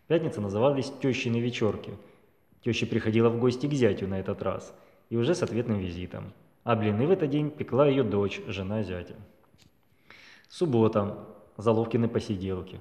Пятница 0.06 0.40
назывались 0.40 0.92
тещины 1.00 1.36
вечерки– 1.40 1.92
Теща 2.62 2.86
приходила 2.86 3.30
в 3.30 3.38
гости 3.38 3.66
к 3.66 3.72
зятю 3.72 4.06
на 4.06 4.20
этот 4.20 4.42
раз, 4.42 4.74
и 5.08 5.16
уже 5.16 5.34
с 5.34 5.42
ответным 5.42 5.78
визитом. 5.78 6.32
А 6.62 6.76
блины 6.76 7.06
в 7.06 7.10
этот 7.10 7.30
день 7.30 7.50
пекла 7.50 7.86
ее 7.86 8.02
дочь, 8.02 8.40
жена 8.46 8.82
зятя. 8.82 9.16
Суббота. 10.48 11.26
Заловкины 11.56 12.08
посиделки. 12.08 12.80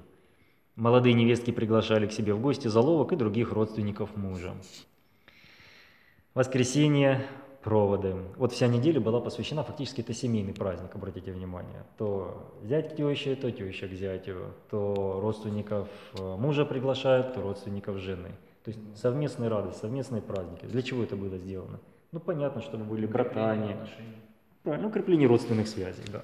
Молодые 0.76 1.14
невестки 1.14 1.50
приглашали 1.50 2.06
к 2.06 2.12
себе 2.12 2.32
в 2.32 2.40
гости 2.40 2.68
заловок 2.68 3.12
и 3.12 3.16
других 3.16 3.52
родственников 3.52 4.16
мужа. 4.16 4.54
Воскресенье, 6.32 7.26
проводы. 7.62 8.16
Вот 8.36 8.52
вся 8.52 8.68
неделя 8.68 9.00
была 9.00 9.20
посвящена, 9.20 9.62
фактически 9.62 10.00
это 10.00 10.14
семейный 10.14 10.54
праздник, 10.54 10.94
обратите 10.94 11.32
внимание. 11.32 11.84
То 11.98 12.52
зять 12.62 12.92
к 12.92 12.96
теще, 12.96 13.34
то 13.34 13.50
теща 13.50 13.86
к 13.88 13.92
зятю, 13.92 14.54
то 14.70 15.20
родственников 15.20 15.88
э, 16.18 16.36
мужа 16.36 16.64
приглашают, 16.64 17.34
то 17.34 17.42
родственников 17.42 17.98
жены. 17.98 18.30
То 18.64 18.70
есть 18.70 18.80
совместные 18.96 19.48
радости, 19.48 19.80
совместные 19.80 20.22
праздники. 20.22 20.66
Для 20.66 20.82
чего 20.82 21.02
это 21.02 21.16
было 21.16 21.36
сделано? 21.38 21.80
Ну, 22.12 22.20
понятно, 22.20 22.60
чтобы 22.62 22.84
были 22.84 23.06
братания. 23.06 23.76
Правильно, 24.62 24.88
укрепление 24.88 25.26
родственных 25.28 25.68
связей, 25.68 26.02
да. 26.12 26.22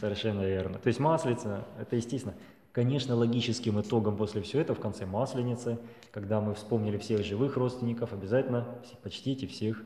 Совершенно 0.00 0.42
верно. 0.42 0.78
То 0.78 0.88
есть 0.88 0.98
маслица, 0.98 1.64
это 1.80 1.96
естественно. 1.96 2.34
Конечно, 2.72 3.14
логическим 3.14 3.80
итогом 3.80 4.16
после 4.16 4.42
всего 4.42 4.62
этого 4.62 4.76
в 4.76 4.80
конце 4.80 5.06
масленицы, 5.06 5.78
когда 6.12 6.40
мы 6.40 6.54
вспомнили 6.54 6.98
всех 6.98 7.24
живых 7.24 7.56
родственников, 7.56 8.12
обязательно 8.12 8.66
почтите 9.02 9.46
всех 9.46 9.82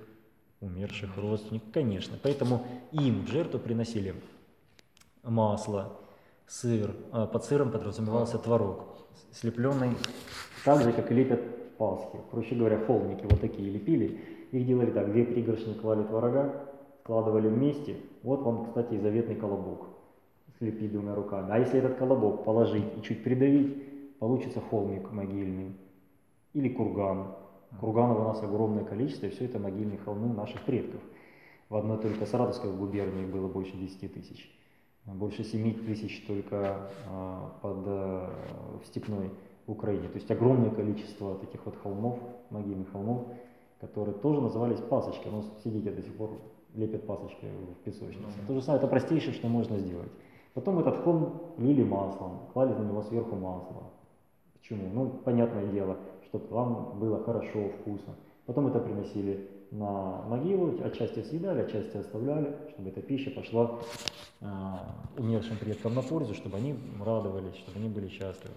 умерших 0.62 1.16
родственников, 1.19 1.71
конечно. 1.73 2.16
Поэтому 2.23 2.64
им 2.92 3.26
в 3.26 3.28
жертву 3.28 3.59
приносили 3.59 4.14
масло, 5.23 5.92
сыр. 6.47 6.95
А 7.11 7.26
под 7.26 7.45
сыром 7.45 7.71
подразумевался 7.71 8.38
творог, 8.38 8.87
слепленный 9.33 9.90
так 10.64 10.83
же, 10.83 10.92
как 10.92 11.11
и 11.11 11.14
лепят 11.14 11.40
Пасхи. 11.76 12.19
Проще 12.31 12.54
говоря, 12.54 12.78
холмики 12.78 13.25
вот 13.28 13.40
такие 13.40 13.69
лепили. 13.71 14.21
Их 14.52 14.66
делали 14.66 14.90
так, 14.90 15.11
две 15.11 15.25
пригоршни 15.25 15.75
клали 15.75 16.04
творога, 16.04 16.69
складывали 17.00 17.49
вместе. 17.49 17.97
Вот 18.23 18.42
вам, 18.42 18.66
кстати, 18.66 18.95
и 18.95 19.00
заветный 19.00 19.35
колобок. 19.35 19.88
Слепить 20.59 20.92
двумя 20.92 21.14
руками. 21.14 21.49
А 21.50 21.59
если 21.59 21.78
этот 21.78 21.97
колобок 21.97 22.45
положить 22.45 22.85
и 22.97 23.02
чуть 23.02 23.25
придавить, 23.25 24.19
получится 24.19 24.61
холмик 24.61 25.11
могильный. 25.11 25.75
Или 26.52 26.69
курган. 26.69 27.35
Курганов 27.81 28.21
у 28.21 28.25
нас 28.25 28.43
огромное 28.43 28.85
количество, 28.85 29.26
и 29.26 29.31
все 29.31 29.47
это 29.47 29.59
могильные 29.59 29.99
холмы 29.99 30.33
наших 30.33 30.62
предков. 30.62 31.00
В 31.69 31.76
одной 31.76 31.99
только 31.99 32.26
Саратовской 32.26 32.71
губернии 32.71 33.25
было 33.25 33.49
больше 33.49 33.76
10 33.76 34.12
тысяч. 34.12 34.50
Больше 35.07 35.43
7 35.43 35.85
тысяч 35.87 36.25
только 36.26 36.91
э, 37.09 37.38
под, 37.61 37.79
э, 37.87 38.31
в 38.83 38.87
степной 38.87 39.31
Украине. 39.67 40.09
То 40.09 40.17
есть 40.17 40.31
огромное 40.31 40.71
количество 40.71 41.35
таких 41.37 41.64
вот 41.64 41.76
холмов, 41.83 42.19
могильных 42.50 42.93
холмов, 42.93 43.26
которые 43.81 44.14
тоже 44.14 44.41
назывались 44.41 44.81
пасочкой. 44.81 45.33
Но 45.33 45.45
сидите 45.64 45.91
до 45.91 46.02
сих 46.02 46.14
пор 46.14 46.31
лепят 46.75 47.07
пасочки 47.07 47.47
в 47.47 47.85
песочнице. 47.85 48.38
Ну. 48.41 48.47
То 48.47 48.55
же 48.55 48.62
самое, 48.62 48.79
это 48.79 48.88
простейшее, 48.88 49.35
что 49.35 49.49
можно 49.49 49.79
сделать. 49.79 50.11
Потом 50.55 50.79
этот 50.79 50.97
фон 50.99 51.41
лили 51.59 51.83
маслом, 51.83 52.41
клали 52.52 52.75
на 52.75 52.83
него 52.85 53.02
сверху 53.02 53.35
масло. 53.35 53.91
Почему? 54.55 54.88
Ну, 54.93 55.09
понятное 55.25 55.67
дело, 55.67 55.97
чтобы 56.33 56.47
вам 56.49 56.99
было 56.99 57.23
хорошо, 57.23 57.69
вкусно. 57.69 58.15
Потом 58.47 58.69
это 58.69 58.79
приносили 58.79 59.51
на 59.71 60.23
могилу, 60.23 60.83
отчасти 60.83 61.23
съедали, 61.23 61.61
отчасти 61.61 61.99
оставляли, 61.99 62.57
чтобы 62.71 62.89
эта 62.89 63.03
пища 63.03 63.31
пошла 63.31 63.79
а, 64.41 64.95
умершим 65.19 65.59
предкам 65.59 65.95
на 65.95 66.03
пользу, 66.03 66.35
чтобы 66.35 66.57
они 66.57 66.75
радовались, 67.05 67.55
чтобы 67.57 67.79
они 67.79 67.91
были 67.91 68.09
счастливы. 68.09 68.55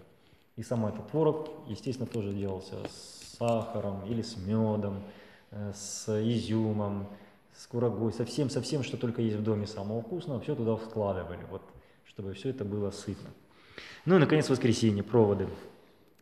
И 0.55 0.63
сам 0.63 0.85
этот 0.85 1.09
творог, 1.09 1.49
естественно, 1.67 2.07
тоже 2.07 2.31
делался 2.31 2.75
с 2.87 3.35
сахаром 3.37 4.05
или 4.05 4.21
с 4.21 4.37
медом, 4.37 5.03
э, 5.51 5.73
с 5.75 6.07
изюмом, 6.07 7.07
с 7.53 7.67
курагой, 7.67 8.13
со 8.13 8.23
всем, 8.23 8.49
со 8.49 8.61
всем, 8.61 8.83
что 8.83 8.95
только 8.95 9.21
есть 9.21 9.35
в 9.35 9.43
доме 9.43 9.67
самого 9.67 10.01
вкусного, 10.01 10.39
все 10.39 10.55
туда 10.55 10.77
складывали, 10.77 11.45
вот, 11.51 11.61
чтобы 12.05 12.33
все 12.33 12.51
это 12.51 12.63
было 12.63 12.91
сытно. 12.91 13.29
Ну 14.05 14.15
и, 14.15 14.19
наконец, 14.19 14.49
воскресенье, 14.49 15.03
проводы. 15.03 15.49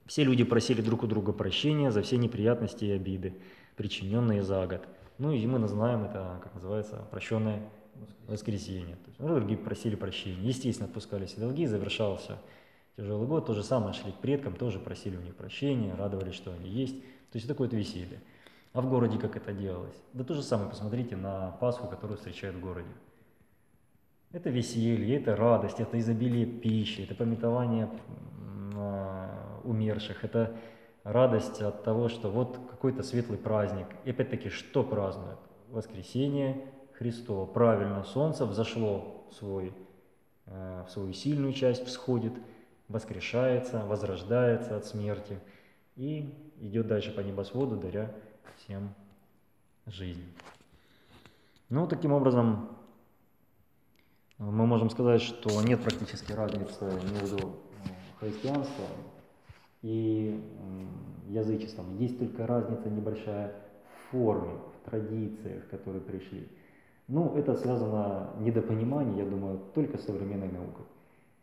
Все 0.05 0.23
люди 0.23 0.43
просили 0.43 0.81
друг 0.81 1.03
у 1.03 1.07
друга 1.07 1.31
прощения 1.31 1.91
за 1.91 2.01
все 2.01 2.17
неприятности 2.17 2.85
и 2.85 2.91
обиды, 2.91 3.35
причиненные 3.75 4.43
за 4.43 4.67
год. 4.67 4.87
Ну 5.17 5.31
и 5.31 5.45
мы 5.47 5.65
знаем 5.67 6.03
это, 6.03 6.39
как 6.43 6.53
называется, 6.55 7.07
прощенное 7.11 7.61
воскресенье. 8.27 8.95
То 8.95 9.07
есть, 9.07 9.19
ну, 9.19 9.27
другие 9.27 9.57
просили 9.57 9.95
прощения. 9.95 10.47
Естественно, 10.47 10.87
отпускали 10.87 11.25
все 11.25 11.39
долги, 11.39 11.65
завершался 11.65 12.39
тяжелый 12.97 13.27
год. 13.27 13.45
То 13.45 13.53
же 13.53 13.63
самое 13.63 13.93
шли 13.93 14.11
к 14.11 14.15
предкам, 14.15 14.55
тоже 14.55 14.79
просили 14.79 15.15
у 15.15 15.21
них 15.21 15.35
прощения, 15.35 15.93
радовались, 15.95 16.35
что 16.35 16.51
они 16.51 16.69
есть. 16.69 16.99
То 17.31 17.37
есть 17.37 17.47
такое 17.47 17.67
вот 17.67 17.77
веселье. 17.77 18.19
А 18.73 18.81
в 18.81 18.89
городе 18.89 19.19
как 19.19 19.37
это 19.37 19.53
делалось? 19.53 19.95
Да 20.13 20.23
то 20.23 20.33
же 20.33 20.41
самое, 20.41 20.69
посмотрите 20.69 21.15
на 21.15 21.51
Пасху, 21.59 21.87
которую 21.87 22.17
встречают 22.17 22.57
в 22.57 22.59
городе. 22.59 22.89
Это 24.31 24.49
веселье, 24.49 25.17
это 25.17 25.35
радость, 25.35 25.79
это 25.79 25.99
изобилие 25.99 26.47
пищи, 26.47 27.01
это 27.01 27.13
пометование 27.13 27.87
умерших, 29.63 30.23
это 30.23 30.55
радость 31.03 31.61
от 31.61 31.83
того, 31.83 32.09
что 32.09 32.29
вот 32.29 32.59
какой-то 32.69 33.03
светлый 33.03 33.37
праздник. 33.37 33.87
И 34.05 34.11
опять-таки, 34.11 34.49
что 34.49 34.83
празднуют? 34.83 35.39
Воскресение 35.69 36.65
Христово. 36.93 37.45
Правильно, 37.45 38.03
солнце 38.03 38.45
взошло 38.45 39.25
в, 39.29 39.35
свой, 39.35 39.73
э, 40.45 40.83
в 40.87 40.91
свою 40.91 41.13
сильную 41.13 41.53
часть, 41.53 41.85
всходит, 41.85 42.33
воскрешается, 42.87 43.83
возрождается 43.85 44.77
от 44.77 44.85
смерти 44.85 45.39
и 45.95 46.33
идет 46.61 46.87
дальше 46.87 47.11
по 47.11 47.21
небосводу, 47.21 47.75
даря 47.77 48.13
всем 48.57 48.93
жизнь. 49.85 50.23
Ну, 51.69 51.87
таким 51.87 52.13
образом, 52.13 52.69
мы 54.37 54.67
можем 54.67 54.89
сказать, 54.89 55.21
что 55.21 55.61
нет 55.61 55.81
практически 55.81 56.31
разницы 56.31 56.99
между 57.19 57.57
христианством 58.19 58.87
и 59.83 60.39
язычеством. 61.29 61.97
Есть 61.97 62.17
только 62.17 62.47
разница 62.47 62.89
небольшая 62.89 63.53
в 63.85 64.11
форме, 64.11 64.53
в 64.79 64.89
традициях, 64.89 65.67
которые 65.69 66.01
пришли. 66.01 66.47
Ну, 67.07 67.35
это 67.35 67.55
связано 67.55 68.31
недопонимание, 68.39 69.23
я 69.23 69.29
думаю, 69.29 69.59
только 69.75 69.97
современной 69.97 70.51
наукой. 70.51 70.85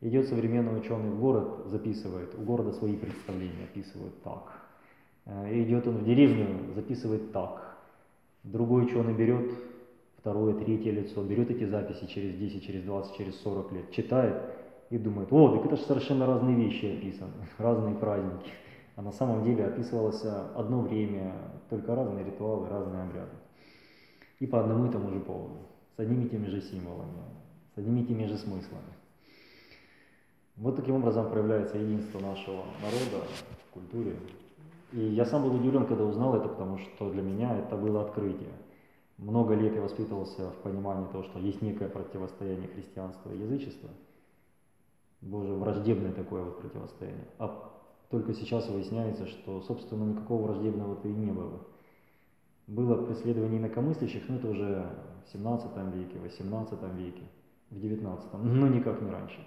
Идет 0.01 0.29
современный 0.29 0.79
ученый 0.81 1.11
в 1.11 1.21
город, 1.21 1.67
записывает, 1.67 2.35
у 2.35 2.43
города 2.43 2.73
свои 2.73 2.97
представления 2.97 3.65
описывают 3.65 4.23
так. 4.23 4.45
Э, 5.27 5.63
идет 5.63 5.87
он 5.87 5.99
в 5.99 6.05
деревню, 6.05 6.73
записывает 6.75 7.33
так. 7.33 7.77
Другой 8.43 8.87
ученый 8.87 9.13
берет 9.13 9.51
второе, 10.17 10.55
третье 10.55 10.93
лицо, 10.93 11.23
берет 11.23 11.51
эти 11.51 11.65
записи 11.65 12.07
через 12.07 12.35
10, 12.37 12.65
через 12.65 12.83
20, 12.85 13.17
через 13.17 13.39
40 13.43 13.73
лет, 13.73 13.91
читает 13.91 14.43
и 14.91 14.99
думает, 14.99 15.33
о, 15.33 15.57
так 15.57 15.67
это 15.67 15.77
же 15.77 15.83
совершенно 15.83 16.27
разные 16.27 16.57
вещи 16.57 16.87
описаны, 16.87 17.33
разные 17.59 17.95
праздники. 17.95 18.51
А 18.97 19.03
на 19.03 19.13
самом 19.13 19.45
деле 19.45 19.65
описывалось 19.65 20.23
одно 20.25 20.81
время, 20.81 21.33
только 21.71 21.95
разные 21.95 22.25
ритуалы, 22.25 22.69
разные 22.69 23.05
обряды. 23.05 23.37
И 24.41 24.47
по 24.47 24.61
одному 24.61 24.87
и 24.87 24.91
тому 24.91 25.11
же 25.11 25.21
поводу, 25.21 25.59
с 25.97 26.01
одними 26.01 26.25
и 26.25 26.29
теми 26.29 26.47
же 26.47 26.61
символами, 26.61 27.23
с 27.75 27.79
одними 27.79 28.01
и 28.01 28.07
теми 28.07 28.25
же 28.27 28.37
смыслами. 28.37 28.93
Вот 30.57 30.77
таким 30.77 30.97
образом 30.97 31.31
проявляется 31.31 31.79
единство 31.79 32.19
нашего 32.19 32.65
народа 32.83 33.25
в 33.65 33.73
культуре. 33.73 34.17
И 34.93 35.01
я 35.01 35.25
сам 35.25 35.45
был 35.45 35.55
удивлен, 35.55 35.87
когда 35.87 36.05
узнал 36.05 36.35
это, 36.35 36.49
потому 36.49 36.79
что 36.79 37.11
для 37.11 37.23
меня 37.23 37.57
это 37.57 37.77
было 37.77 38.03
открытие. 38.03 38.53
Много 39.17 39.55
лет 39.55 39.75
я 39.75 39.81
воспитывался 39.81 40.51
в 40.51 40.57
понимании 40.63 41.07
того, 41.07 41.23
что 41.23 41.39
есть 41.39 41.63
некое 41.63 41.89
противостояние 41.89 42.69
христианства 42.69 43.31
и 43.31 43.39
язычества– 43.39 43.89
Боже, 45.21 45.53
враждебное 45.53 46.13
такое 46.13 46.43
вот 46.45 46.61
противостояние. 46.61 47.29
А 47.39 47.71
только 48.11 48.33
сейчас 48.35 48.69
выясняется, 48.69 49.27
что, 49.27 49.61
собственно, 49.63 50.05
никакого 50.05 50.47
враждебного-то 50.47 51.09
и 51.09 51.13
не 51.13 51.31
было. 51.31 51.61
Было 52.67 53.05
преследование 53.05 53.59
инакомыслящих, 53.59 54.29
но 54.29 54.37
это 54.37 54.49
уже 54.49 54.87
в 55.27 55.33
17 55.33 55.95
веке, 55.95 56.19
в 56.19 56.23
18 56.23 56.83
веке, 56.95 57.23
в 57.71 57.81
19, 57.81 58.33
но 58.35 58.69
никак 58.69 59.01
не 59.03 59.11
раньше. 59.11 59.47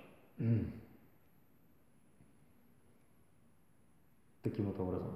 Таким 4.43 4.65
вот 4.65 4.79
образом. 4.79 5.11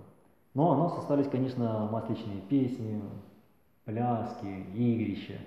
Но 0.54 0.72
у 0.72 0.76
нас 0.76 0.98
остались, 0.98 1.28
конечно, 1.28 1.88
масличные 1.92 2.42
песни, 2.42 3.02
пляски, 3.86 4.66
игрища. 4.74 5.40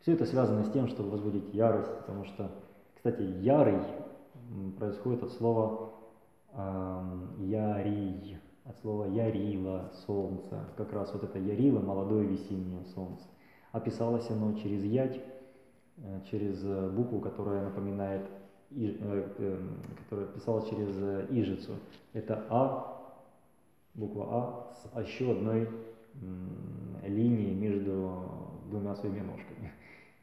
Все 0.00 0.12
это 0.12 0.24
связано 0.24 0.64
с 0.64 0.70
тем, 0.72 0.88
чтобы 0.88 1.10
возбудить 1.10 1.52
ярость, 1.52 1.94
потому 1.98 2.24
что, 2.24 2.50
кстати, 2.94 3.22
ярый 3.22 3.80
происходит 4.78 5.22
от 5.22 5.32
слова 5.32 5.92
ярий, 7.38 8.38
от 8.64 8.78
слова 8.78 9.04
ярила, 9.06 9.92
солнце. 10.06 10.64
Как 10.76 10.92
раз 10.92 11.12
вот 11.12 11.22
это 11.22 11.38
ярило, 11.38 11.80
молодое 11.80 12.26
весеннее 12.26 12.84
солнце. 12.94 13.24
Описалось 13.72 14.28
оно 14.30 14.54
через 14.54 14.82
ять, 14.84 15.20
э, 15.98 16.20
через 16.30 16.64
э, 16.64 16.90
букву, 16.90 17.20
которая 17.20 17.64
напоминает, 17.64 18.26
э, 18.70 19.62
которая 20.04 20.26
писалась 20.28 20.68
через 20.68 21.30
ижицу. 21.30 21.74
Это 22.12 22.44
А, 22.48 23.14
буква 23.94 24.26
А, 24.30 24.72
с 24.74 25.06
еще 25.06 25.32
одной 25.32 25.68
линией 27.04 27.54
между 27.54 28.22
двумя 28.70 28.96
своими 28.96 29.20
ножками. 29.20 29.72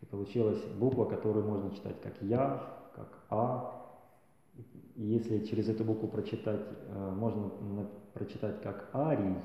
И 0.02 0.06
получилась 0.06 0.64
буква, 0.80 1.06
которую 1.06 1.46
можно 1.46 1.70
читать 1.76 2.02
как 2.02 2.20
Я, 2.22 2.62
как 2.96 3.08
А, 3.30 3.83
и 3.83 3.83
если 4.96 5.46
через 5.46 5.70
эту 5.70 5.84
букву 5.84 6.08
прочитать, 6.08 6.66
э, 6.88 7.12
можно 7.12 7.52
прочитать 8.14 8.62
как 8.62 8.90
Арий, 8.94 9.38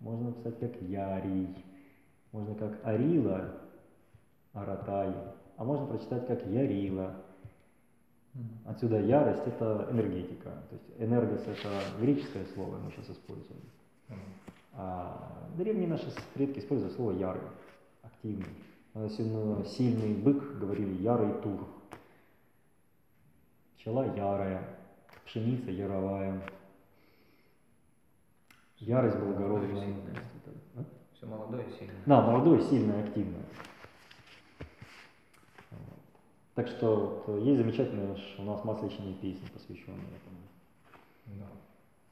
можно 0.00 0.28
написать 0.28 0.58
как 0.58 0.80
Ярий, 0.82 1.48
можно 2.30 2.54
как 2.54 2.84
Арила, 2.84 3.60
Аратай, 4.52 5.14
а 5.56 5.64
можно 5.64 5.86
прочитать 5.86 6.26
как 6.26 6.46
Ярила. 6.46 7.16
Отсюда 8.64 8.98
ярость– 9.00 9.42
это 9.46 9.88
энергетика. 9.90 10.50
То 10.70 10.76
есть 10.76 10.86
энергос– 10.98 11.42
это 11.46 11.68
греческое 12.00 12.46
слово, 12.54 12.78
мы 12.78 12.90
сейчас 12.90 13.10
используем. 13.10 13.60
А 14.72 15.50
древние 15.56 15.86
наши 15.86 16.10
предки 16.32 16.60
используют 16.60 16.94
слово 16.94 17.12
ярый, 17.12 17.42
активный. 18.02 18.46
Сильный 19.66 20.14
бык 20.14 20.58
говорили 20.58 21.02
ярый 21.02 21.34
тур. 21.42 21.66
Пчела 23.76 24.06
ярая, 24.16 24.66
пшеница 25.24 25.70
яровая, 25.70 26.42
ярость 28.78 29.16
благородная. 29.18 29.94
А? 30.76 30.84
Все 31.14 31.26
молодое 31.26 31.66
и 31.66 31.70
сильное. 31.72 32.02
Да, 32.06 32.22
молодое, 32.22 32.60
сильное, 32.62 33.04
активное. 33.04 33.44
Так 36.54 36.68
что 36.68 37.24
вот, 37.26 37.42
есть 37.42 37.58
замечательные 37.58 38.16
у 38.38 38.42
нас 38.42 38.62
масличные 38.62 39.14
песни, 39.14 39.46
посвященные 39.54 40.00
этому. 40.00 40.36
Да. 41.26 41.46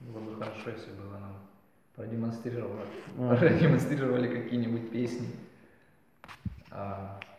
Было 0.01 0.21
бы 0.21 0.37
хорошо, 0.37 0.71
если 0.71 0.93
бы 0.93 1.03
вы 1.03 1.19
нам 1.19 1.37
продемонстрировали, 1.95 2.87
а. 3.19 3.37
продемонстрировали 3.39 4.43
какие-нибудь 4.43 4.91
песни. 4.91 5.29
А, 6.71 7.21
Э, 7.21 7.30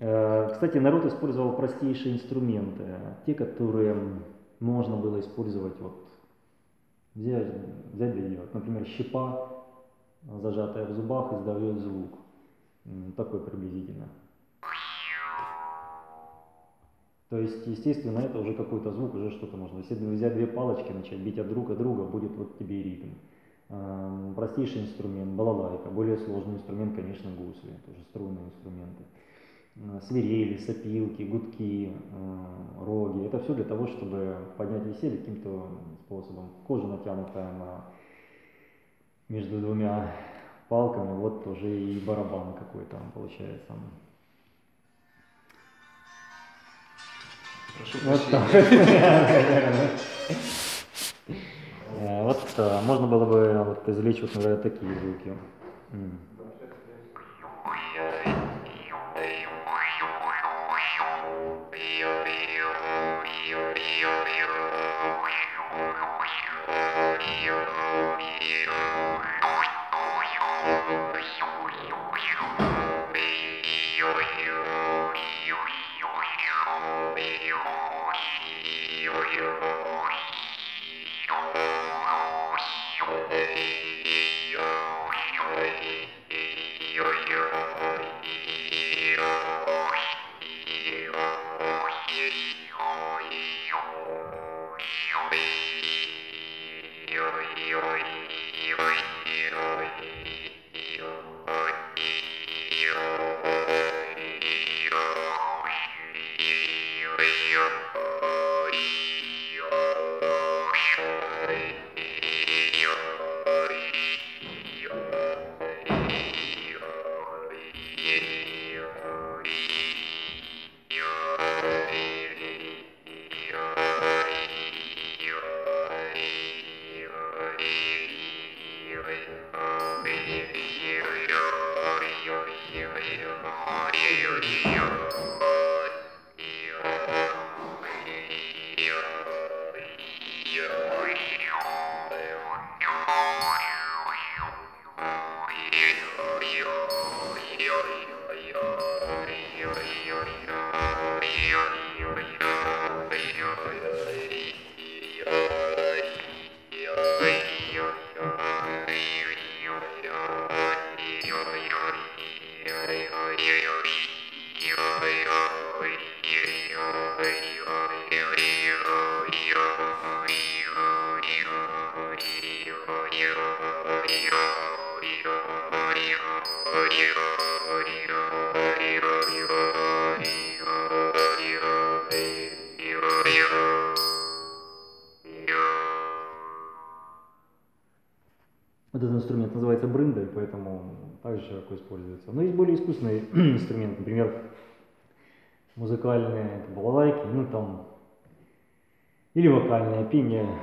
кстати, 0.00 0.78
народ 0.78 1.04
использовал 1.04 1.56
простейшие 1.56 2.14
инструменты, 2.14 2.84
те, 3.26 3.34
которые 3.34 3.94
можно 4.58 4.96
было 4.96 5.20
использовать, 5.20 5.78
вот, 5.78 5.92
взять, 7.14 7.52
взять 7.92 8.14
да 8.14 8.28
делать. 8.28 8.54
Например, 8.54 8.86
щепа, 8.86 9.66
зажатая 10.22 10.86
в 10.86 10.92
зубах, 10.92 11.34
издает 11.34 11.80
звук. 11.80 12.18
Такой 13.16 13.40
приблизительно. 13.40 14.08
То 17.28 17.38
есть, 17.38 17.64
естественно, 17.66 18.18
это 18.20 18.38
уже 18.38 18.54
какой-то 18.54 18.90
звук, 18.90 19.14
уже 19.14 19.30
что-то 19.30 19.56
можно. 19.56 19.78
Если 19.78 19.94
взять 19.94 20.34
две 20.34 20.46
палочки, 20.46 20.90
начать 20.90 21.20
бить 21.20 21.38
от 21.38 21.48
друг 21.48 21.70
от 21.70 21.78
друга, 21.78 22.04
будет 22.04 22.34
вот 22.36 22.58
тебе 22.58 22.82
ритм. 22.82 23.10
Эм, 23.68 24.34
простейший 24.34 24.82
инструмент, 24.82 25.30
балалайка, 25.34 25.90
более 25.90 26.16
сложный 26.16 26.54
инструмент, 26.54 26.96
конечно, 26.96 27.30
гусли, 27.30 27.70
тоже 27.86 28.00
струнный 28.10 28.42
инструмент 28.42 28.98
э, 28.98 29.04
свирели, 30.08 30.58
сопилки, 30.58 31.22
гудки, 31.22 31.92
э, 31.92 32.84
роги. 32.84 33.26
Это 33.26 33.40
все 33.40 33.54
для 33.54 33.64
того, 33.64 33.86
чтобы 33.86 34.36
поднять 34.56 34.84
веселье 34.84 35.18
каким-то 35.18 35.80
способом. 36.04 36.50
Кожа 36.66 36.86
натянутая 36.86 37.52
на 37.52 37.84
между 39.28 39.60
двумя 39.60 40.12
палками, 40.68 41.16
вот 41.16 41.46
уже 41.46 41.68
и 41.68 41.98
барабан 42.00 42.54
какой-то 42.54 42.96
получается. 43.14 43.72
Прошу 47.78 47.98
Вот. 48.04 48.20
Э, 52.00 52.24
Вот 52.24 52.54
э, 52.56 52.80
можно 52.86 53.06
было 53.06 53.26
бы 53.26 53.64
вот 53.64 53.88
извлечь 53.88 54.20
вот, 54.22 54.34
например, 54.34 54.58
такие 54.58 54.94
звуки. 54.94 55.32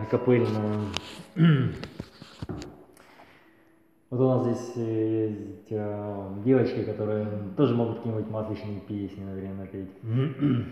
Акапельное. 0.07 0.79
Вот 4.09 4.21
у 4.21 4.27
нас 4.29 4.43
здесь 4.43 4.77
э, 4.77 5.27
есть 5.27 5.67
э, 5.69 6.29
девочки, 6.45 6.85
которые 6.85 7.27
тоже 7.57 7.75
могут 7.75 7.97
какие-нибудь 7.97 8.31
масличные 8.31 8.79
песни, 8.79 9.21
наверное, 9.21 9.67
петь. 9.67 9.91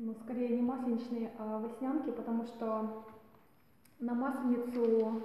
Ну, 0.00 0.14
скорее 0.22 0.50
не 0.50 0.62
масленичные, 0.62 1.32
а 1.38 1.60
веснянки, 1.60 2.10
потому 2.12 2.44
что 2.44 3.04
на 3.98 4.14
масленицу 4.14 5.20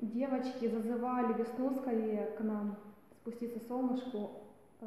девочки 0.00 0.68
зазывали 0.68 1.34
весну 1.34 1.74
скорее 1.74 2.30
к 2.38 2.40
нам 2.40 2.76
спуститься 3.20 3.60
солнышку 3.68 4.30
э, 4.80 4.86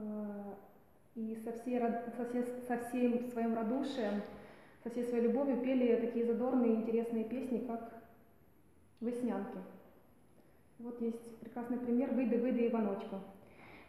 и 1.14 1.38
со, 1.46 1.52
всей, 1.52 1.80
со, 1.80 2.26
со 2.68 2.78
всем 2.86 3.30
своим 3.30 3.54
радушием, 3.54 4.24
со 4.87 4.91
всей 4.91 5.05
своей 5.05 5.25
любовью 5.25 5.59
пели 5.59 5.97
такие 5.97 6.25
задорные 6.27 6.75
интересные 6.75 7.25
песни, 7.25 7.65
как 7.67 7.93
веснянки. 9.01 9.59
Вот 10.79 11.01
есть 11.01 11.37
прекрасный 11.39 11.79
пример 11.79 12.11
«Выйди, 12.13 12.35
выйди, 12.37 12.67
Иваночку». 12.67 13.21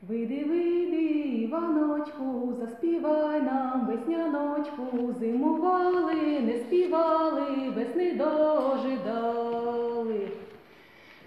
Вийди, 0.10 0.44
вийди, 0.44 1.44
Іваночку, 1.44 2.54
заспівай 2.60 3.42
нам 3.42 3.88
весняночку, 3.88 5.14
зимували, 5.20 6.40
не 6.42 6.58
співали, 6.58 7.70
весни 7.70 8.16
дожидали. 8.16 9.64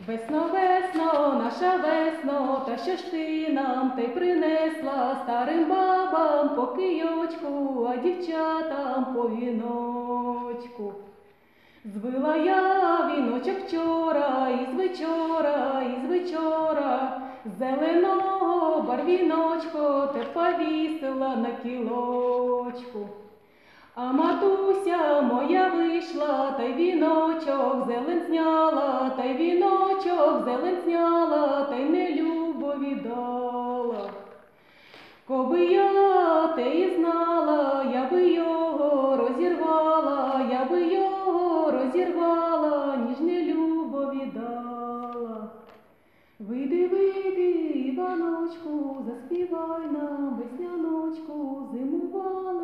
Весно, 0.07 0.47
весно, 0.47 1.33
наша 1.43 1.77
весно, 1.77 2.65
та 2.65 2.77
що 2.77 2.95
ж 2.95 3.11
ти 3.11 3.49
нам 3.53 3.93
й 3.97 4.07
принесла 4.07 5.21
старим 5.23 5.69
бабам 5.69 6.55
по 6.55 6.67
кийочку, 6.67 7.87
а 7.89 7.97
дівчатам 7.97 9.13
по 9.13 9.21
віночку. 9.29 10.93
Звила 11.85 12.35
я 12.35 13.07
віночок 13.07 13.59
вчора, 13.67 14.49
із 14.49 14.75
вечора, 14.75 15.83
із 15.97 16.09
вечора, 16.09 17.21
зеленого 17.59 18.81
барвіночко 18.81 20.09
те 20.13 20.23
повісила 20.23 21.35
на 21.35 21.51
кілочку. 21.63 23.09
А 23.95 24.11
матуся 24.13 25.21
моя 25.21 25.67
вийшла, 25.67 26.51
та 26.57 26.63
й 26.63 26.73
віночок 26.73 27.87
зелен 27.87 28.21
та 29.17 29.23
й 29.23 29.33
віночок 29.33 30.43
зелен 30.45 30.77
та 31.69 31.75
й 31.75 31.83
нелюбо 31.83 32.73
віддала. 32.79 34.09
Коби 35.27 35.65
я 35.65 36.47
те 36.47 36.79
і 36.79 36.95
знала, 36.95 37.85
я 37.93 38.09
би 38.11 38.29
його 38.29 39.17
розірвала, 39.17 40.41
я 40.51 40.65
би 40.65 40.93
його 40.93 41.71
розірвала, 41.71 42.97
ніж 42.97 43.19
не 43.19 43.53
любо 43.53 44.11
віддала. 44.13 45.49
Вийди, 46.39 46.87
вийди, 46.87 47.51
Іваночку, 47.79 49.05
заспівай 49.07 49.81
нам 49.91 50.39
весняночку, 50.39 51.67
зимували, 51.73 52.60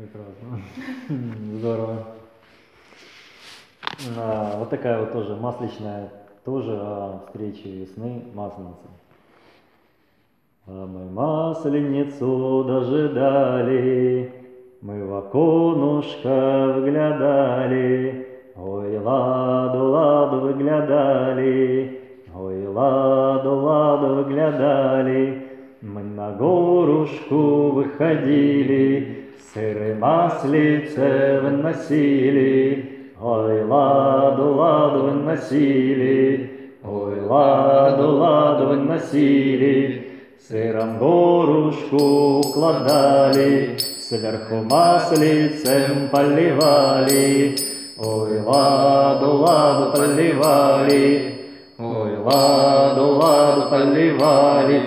Прекрасно. 0.00 0.62
Здорово. 1.58 2.06
А, 4.16 4.58
вот 4.58 4.70
такая 4.70 4.98
вот 5.00 5.12
тоже 5.12 5.36
масличная, 5.36 6.08
тоже 6.42 6.74
о 6.74 7.20
встрече 7.26 7.68
весны, 7.70 8.24
масленица. 8.32 8.88
А 10.66 10.86
мы 10.86 11.10
масленицу 11.10 12.64
дожидали, 12.64 14.32
мы 14.80 15.04
в 15.04 15.14
оконушко 15.16 16.72
выглядали, 16.76 18.26
ой, 18.56 18.96
ладу, 18.96 19.90
ладу 19.90 20.40
выглядали, 20.40 22.00
Ой, 22.34 22.66
ладу, 22.68 23.56
ладу 23.56 24.14
выглядали, 24.14 25.46
мы 25.82 26.02
на 26.02 26.32
горушку 26.32 27.70
выходили, 27.70 29.19
сыры 29.53 29.95
маслице 29.95 31.39
выносили. 31.41 32.91
Ой, 33.21 33.63
ладу, 33.63 34.55
ладу 34.55 35.03
выносили, 35.03 36.51
ой, 36.83 37.21
ладу, 37.21 38.17
ладу 38.17 38.67
выносили. 38.67 40.11
Сыром 40.47 40.99
горушку 40.99 42.41
укладали, 42.41 43.77
сверху 43.77 44.55
маслицем 44.69 46.09
поливали. 46.11 47.55
Ой, 47.97 48.41
ладу, 48.41 49.37
ладу 49.37 49.97
поливали, 49.97 51.35
ой, 51.79 52.17
ладу, 52.17 53.15
ладу 53.15 53.69
поливали. 53.69 54.81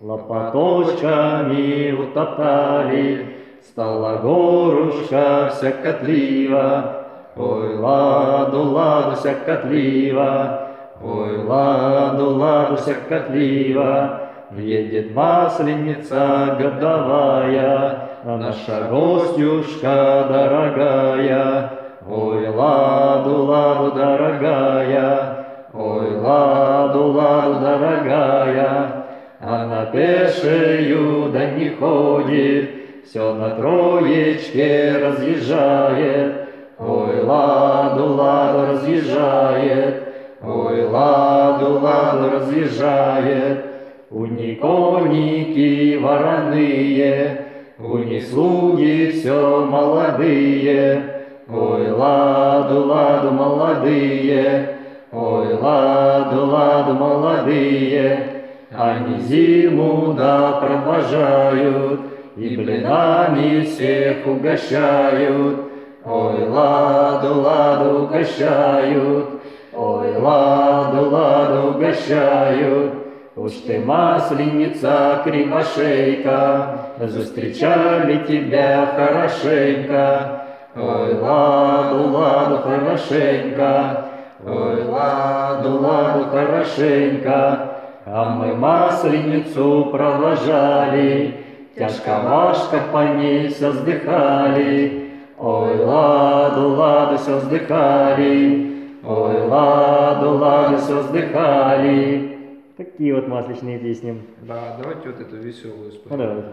Лопаточками 0.00 1.90
утоптали, 1.92 3.26
Стала 3.71 4.17
горушка 4.17 5.49
вся 5.49 5.71
котлива. 5.71 7.05
Ой, 7.37 7.77
ладу, 7.77 8.63
ладу 8.63 9.15
вся 9.15 9.33
котлива, 9.45 10.67
ой, 11.01 11.37
ладу, 11.45 12.35
ладу 12.35 12.75
вся 12.75 12.95
котлива. 13.07 14.19
Едет 14.57 15.15
масленица 15.15 16.57
годовая, 16.59 18.09
наша 18.25 18.89
гостюшка 18.89 20.25
дорогая. 20.27 21.69
Ой, 22.09 22.49
ладу, 22.49 23.45
ладу, 23.45 23.95
дорогая, 23.95 25.45
ой, 25.73 26.17
ладу, 26.17 27.13
ладу, 27.13 27.59
дорогая. 27.61 29.05
Она 29.39 29.85
пешею 29.85 31.31
да 31.31 31.51
не 31.51 31.69
ходит, 31.69 32.80
все 33.05 33.33
на 33.33 33.51
троечке 33.51 34.97
разъезжает. 34.97 36.47
Ой, 36.79 37.21
ладу, 37.21 38.15
ладу, 38.15 38.71
разъезжает, 38.71 40.03
ой, 40.41 40.85
ладу, 40.85 41.79
ладу, 41.79 42.31
разъезжает. 42.31 43.65
У 44.09 44.25
ней 44.25 44.55
конники 44.55 45.97
вороные, 46.01 47.45
у 47.77 47.97
ней 47.97 48.21
слуги 48.21 49.11
все 49.11 49.65
молодые. 49.65 51.03
Ой, 51.47 51.91
ладу, 51.91 52.85
ладу, 52.85 53.31
молодые, 53.31 54.75
ой, 55.11 55.53
ладу, 55.53 56.45
ладу, 56.45 56.93
молодые. 56.93 58.27
Они 58.71 59.19
зиму 59.19 60.13
да 60.13 60.53
провожают 60.53 62.10
и 62.35 62.55
блинами 62.55 63.61
всех 63.61 64.25
угощают. 64.25 65.59
Ой, 66.03 66.47
ладу, 66.47 67.41
ладу, 67.41 68.03
угощают, 68.03 69.29
ой, 69.71 70.17
ладу, 70.17 71.09
ладу, 71.09 71.69
угощают. 71.69 72.93
Уж 73.35 73.51
ты, 73.65 73.79
масленица, 73.79 75.21
кривошейка, 75.23 76.79
Застречали 76.99 78.25
тебя 78.27 78.87
хорошенько. 78.95 80.41
Ой, 80.75 81.13
ладу, 81.19 82.09
ладу, 82.09 82.57
хорошенько, 82.57 84.05
Ой, 84.45 84.83
ладу, 84.85 85.81
ладу, 85.81 86.25
хорошенько. 86.29 87.71
А 88.05 88.29
мы 88.35 88.55
масленицу 88.55 89.89
провожали, 89.91 91.35
Тяжко-важко 91.75 92.81
по 92.91 93.13
ней 93.15 93.47
все 93.49 93.71
вздыхали. 93.71 95.09
Ой, 95.37 95.79
ладу, 95.83 96.69
ладу, 96.75 97.17
все 97.17 97.37
вздыхали, 97.37 98.99
Ой, 99.03 99.41
ладу, 99.47 100.37
ладу, 100.37 100.77
все 100.77 100.99
вздыхали. 101.01 102.37
Такие 102.77 103.15
вот 103.15 103.27
масличные 103.27 103.79
песни. 103.79 104.21
Да, 104.41 104.77
давайте 104.79 105.09
вот 105.09 105.19
эту 105.19 105.37
веселую 105.37 105.85
Ну 105.85 105.91
споем. 105.91 106.17
давай. 106.19 106.43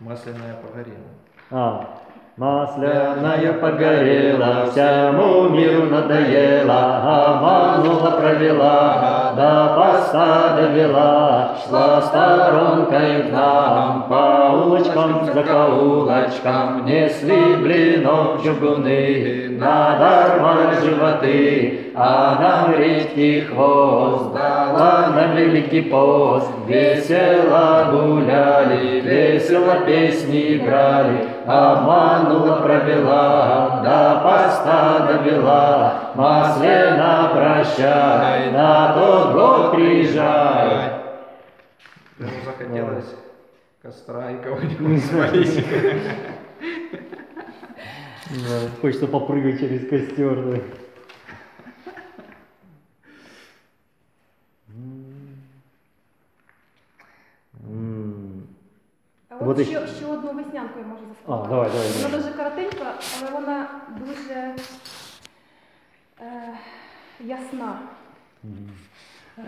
Масляная 0.00 0.56
погорела. 0.56 0.96
А, 1.50 1.98
Масляная 2.38 3.54
погорела, 3.54 4.66
всему 4.70 5.48
миру 5.48 5.86
надоела, 5.86 6.98
обманула, 7.30 8.10
провела, 8.10 9.32
до 9.34 9.74
поста 9.74 10.54
довела, 10.54 11.56
шла 11.64 12.02
сторонкой 12.02 13.22
к 13.22 13.32
нам, 13.32 14.02
по 14.10 14.52
улочкам, 14.54 15.24
закоулочкам, 15.32 16.84
несли 16.84 17.56
блинов 17.56 18.44
чугуны, 18.44 19.56
надорвали 19.58 20.76
животы, 20.84 21.92
а 21.94 22.36
нам 22.38 22.78
редкий 22.78 23.40
хвост 23.46 24.34
дала 24.34 25.10
на 25.16 25.34
великий 25.34 25.80
пост. 25.80 26.50
Весело 26.66 27.88
гуляли, 27.92 29.00
весело 29.00 29.76
песни 29.86 30.58
играли, 30.58 31.35
обманула, 31.46 32.60
провела, 32.62 33.80
до 33.82 34.20
поста 34.22 35.06
довела. 35.06 36.12
Маслена, 36.14 37.30
прощай, 37.32 38.50
на 38.50 38.94
тот 38.94 39.32
год 39.32 39.72
приезжай. 39.72 40.92
Прям 42.18 42.30
захотелось 42.44 43.14
костра 43.82 44.30
и 44.30 44.42
кого-нибудь 44.42 45.04
спалить. 45.04 45.64
Хочется 48.80 49.06
попрыгать 49.06 49.60
через 49.60 49.88
костер. 49.88 50.36
да. 50.44 50.58
От 59.40 59.62
ще, 59.62 59.86
ще 59.86 60.06
одну 60.06 60.32
веснянку 60.32 60.78
я 60.78 60.86
можу 60.86 61.02
заспівати. 61.08 61.44
А, 61.44 61.48
давай, 61.48 61.70
давай, 61.70 61.88
Вона 62.02 62.16
дуже 62.16 62.30
коротенька, 62.30 62.92
але 63.20 63.30
вона 63.30 63.66
дуже 63.98 64.54
е, 66.20 66.58
ясна. 67.20 67.78
Мгм. 68.44 68.70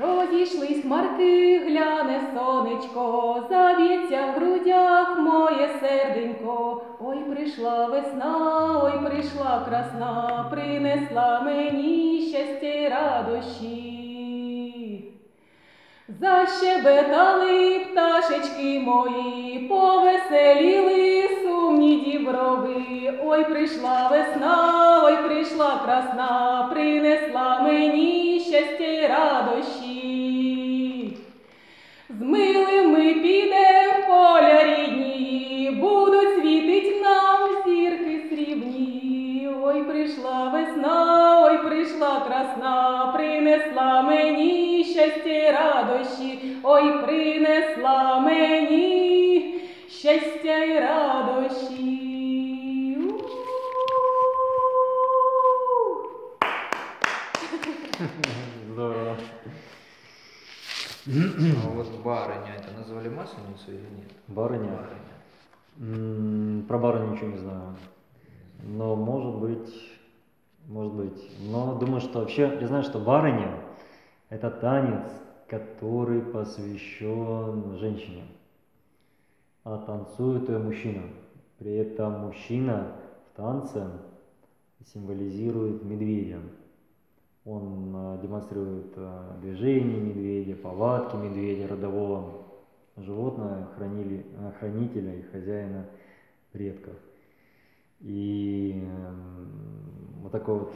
Розійшлись 0.01 0.83
хмарки, 0.83 1.59
гляне 1.59 2.21
сонечко, 2.35 3.45
зав'ється 3.51 4.27
в 4.27 4.41
грудях 4.41 5.19
моє 5.19 5.71
серденько. 5.81 6.83
Ой, 7.01 7.19
прийшла 7.19 7.87
весна, 7.87 8.81
ой, 8.85 9.11
прийшла 9.11 9.65
красна, 9.69 10.47
принесла 10.51 11.41
мені 11.41 12.23
щастя 12.29 12.67
й 12.67 12.89
радощі. 12.89 13.98
Защебетали 16.09 17.79
пташечки 17.79 18.81
мої, 18.81 19.59
повеселіли 19.69 21.29
сумні 21.43 21.97
діброви. 21.97 22.85
Ой, 23.25 23.45
прийшла 23.45 24.09
весна, 24.11 25.01
ой, 25.05 25.17
прийшла 25.17 25.81
красна, 25.85 26.69
принесла 26.73 27.61
мені 27.63 28.41
щастя 28.41 28.85
й 28.85 29.07
радощі. 29.07 29.99
З 32.11 32.23
милим 32.23 32.93
ми 32.93 33.15
підем 33.15 33.91
в 34.03 34.07
поля 34.07 34.65
рідні, 34.65 35.79
будуть 35.81 36.35
світить 36.35 37.03
нам 37.03 37.49
зірки 37.67 38.21
срібні. 38.29 39.49
Ой, 39.63 39.83
прийшла 39.83 40.49
весна, 40.55 41.41
ой, 41.47 41.59
прийшла 41.59 42.21
красна, 42.21 43.13
принесла 43.17 44.03
мені 44.03 44.58
щастя 45.08 45.30
й 45.30 45.52
радощі, 45.52 46.58
ой, 46.64 47.04
принесла 47.06 48.20
мені 48.20 49.62
щастя 49.90 50.58
й 50.58 50.80
радощі. 50.80 52.00
У-у-у. 55.64 56.08
Здорово. 58.74 59.18
А 61.06 61.70
вот 61.76 61.88
барыня, 62.04 62.56
это 62.58 62.78
назвали 62.78 63.10
масленицу 63.10 63.72
или 63.72 63.78
нет? 63.98 64.12
Барыня? 64.28 64.70
Барыня. 64.70 65.14
М, 65.80 66.66
Про 66.68 66.78
барыню 66.78 67.12
ничего 67.12 67.28
не 67.28 67.38
знаю. 67.38 67.76
Но 68.64 68.96
может 68.96 69.36
быть, 69.36 69.74
может 70.68 70.94
быть. 70.94 71.32
Но 71.52 71.76
думаю, 71.76 72.02
что 72.02 72.20
вообще, 72.20 72.58
я 72.62 72.68
знаю, 72.68 72.84
что 72.84 73.00
барыня – 73.00 73.67
это 74.29 74.51
танец, 74.51 75.11
который 75.49 76.21
посвящен 76.21 77.79
женщине. 77.79 78.25
А 79.65 79.79
танцует 79.79 80.49
ее 80.49 80.59
мужчина. 80.59 81.03
При 81.59 81.75
этом 81.75 82.21
мужчина 82.21 82.93
в 83.33 83.37
танце 83.37 83.87
символизирует 84.93 85.83
медведя. 85.83 86.41
Он 87.45 87.95
э, 87.95 88.19
демонстрирует 88.23 88.93
э, 88.97 89.39
движение 89.41 89.99
медведя, 89.99 90.55
повадки 90.57 91.17
медведя, 91.17 91.67
родового 91.69 92.45
животного, 92.97 93.67
хранили, 93.75 94.27
э, 94.37 94.53
хранителя 94.59 95.15
и 95.15 95.23
хозяина 95.23 95.87
предков. 96.53 96.95
И 98.01 98.85
эм, 98.85 99.78
вот 100.23 100.33
такой 100.33 100.59
вот 100.59 100.75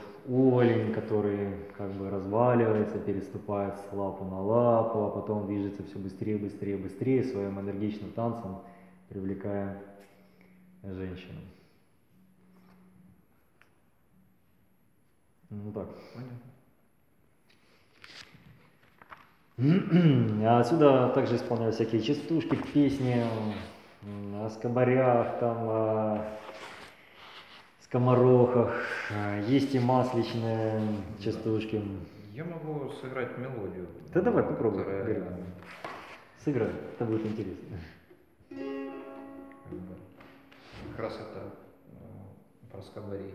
олень, 0.61 0.93
который 0.93 1.57
как 1.77 1.91
бы 1.93 2.11
разваливается, 2.11 2.99
переступает 2.99 3.75
с 3.77 3.93
лапу 3.93 4.25
на 4.25 4.41
лапу, 4.41 5.07
а 5.07 5.11
потом 5.11 5.47
движется 5.47 5.83
все 5.85 5.99
быстрее, 5.99 6.39
быстрее, 6.39 6.77
быстрее 6.77 7.25
своим 7.25 7.59
энергичным 7.61 8.13
танцем, 8.13 8.59
привлекая 9.09 9.83
женщину. 10.83 11.41
Ну 15.51 15.73
так. 15.73 15.89
Понятно. 16.15 16.53
А 20.49 20.61
отсюда 20.61 21.13
также 21.15 21.37
исполняют 21.37 21.75
всякие 21.75 22.03
частушки, 22.03 22.57
песни 22.73 23.23
о 24.35 24.49
скобарях, 24.49 25.39
там, 25.39 25.57
о 25.69 26.27
скоморохах, 27.93 28.73
э, 29.11 29.45
есть 29.49 29.75
и 29.75 29.79
масличные 29.79 30.81
частушки. 31.23 31.83
Я 32.33 32.45
могу 32.45 32.91
сыграть 33.03 33.37
мелодию. 33.37 33.87
Да 34.15 34.23
давай 34.23 34.43
попробуй. 34.45 34.83
Которая... 34.83 35.27
Сыграй, 36.43 36.71
это 36.95 37.05
будет 37.05 37.27
интересно. 37.27 37.77
как 40.89 41.01
раз 41.01 41.17
это 41.17 41.55
э, 41.91 42.73
про 42.73 42.83
скобарей. 42.83 43.35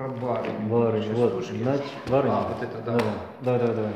Про 0.00 0.08
барыню. 0.08 0.60
Барыню, 0.60 1.14
вот, 1.14 1.44
значит, 1.44 1.84
барыню. 2.08 2.32
А, 2.32 2.48
вот 2.48 2.62
это, 2.62 2.80
да. 2.80 2.98
Да, 3.42 3.58
да, 3.58 3.66
да. 3.66 3.74
да. 3.74 3.92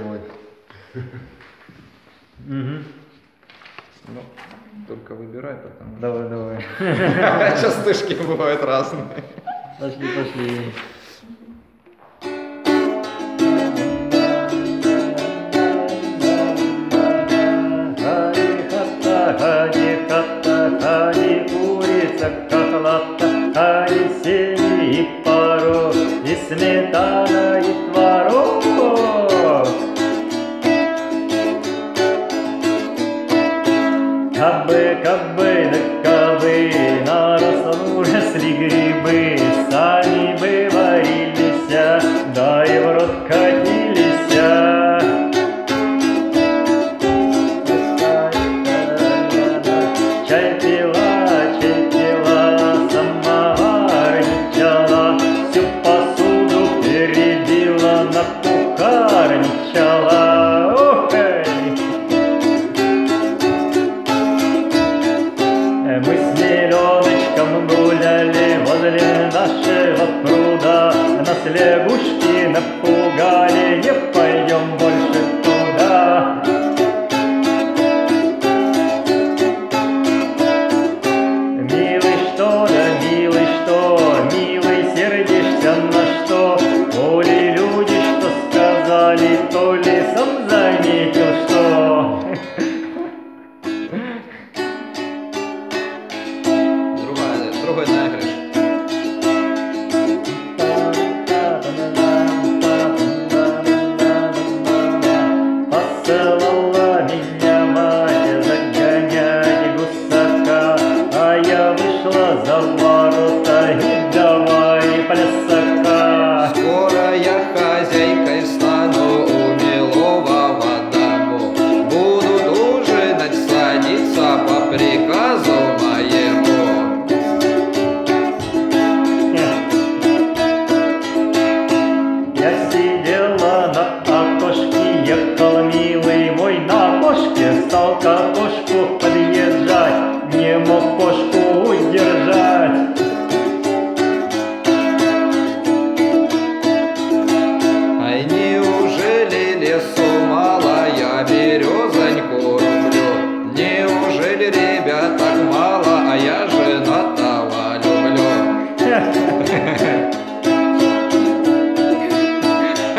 живой. 0.00 0.20
Угу. 2.46 2.84
Ну, 4.08 4.22
только 4.88 5.14
выбирай, 5.14 5.56
потому. 5.56 5.98
Давай, 5.98 6.28
давай. 6.28 6.64
Частушки 7.60 8.14
бывают 8.14 8.62
разные. 8.62 9.04
Пошли, 9.78 10.08
пошли. 10.08 10.72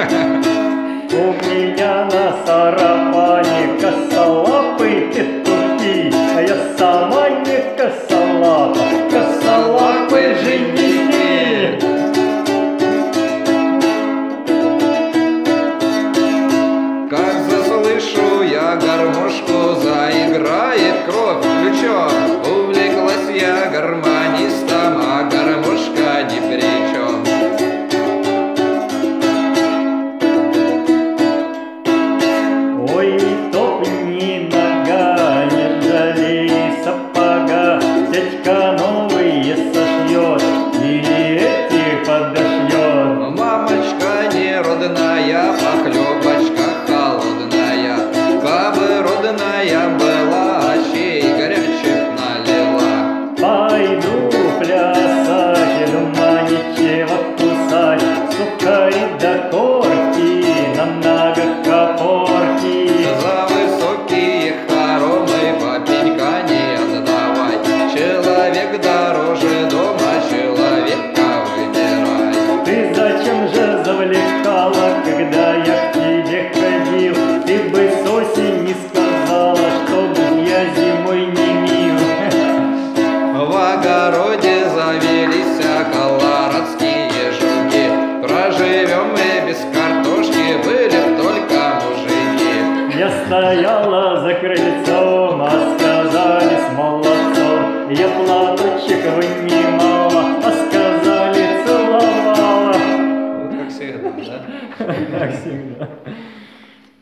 Yeah. 0.10 0.22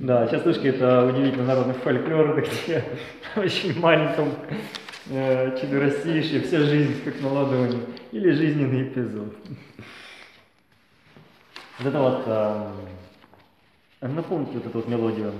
Да, 0.09 0.25
частушки 0.25 0.65
это 0.65 1.05
удивительно 1.05 1.45
народный 1.45 1.75
фольклор, 1.75 2.41
где 2.65 2.83
очень 3.35 3.79
маленьком 3.79 4.33
э, 5.11 5.55
чудо-российше 5.61 6.41
вся 6.41 6.61
жизнь 6.61 7.03
как 7.03 7.21
на 7.21 7.31
ладони. 7.31 7.79
Или 8.11 8.31
жизненный 8.31 8.87
эпизод. 8.87 9.35
Вот 11.77 11.87
это 11.87 11.99
вот, 11.99 12.23
эм, 12.25 12.71
ну, 14.01 14.07
э, 14.07 14.07
напомните 14.07 14.53
вот 14.55 14.65
эту 14.65 14.79
вот 14.79 14.87
мелодию 14.87 15.31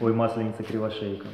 «Ой, 0.00 0.14
масленица 0.14 0.62
кривошейка». 0.62 1.26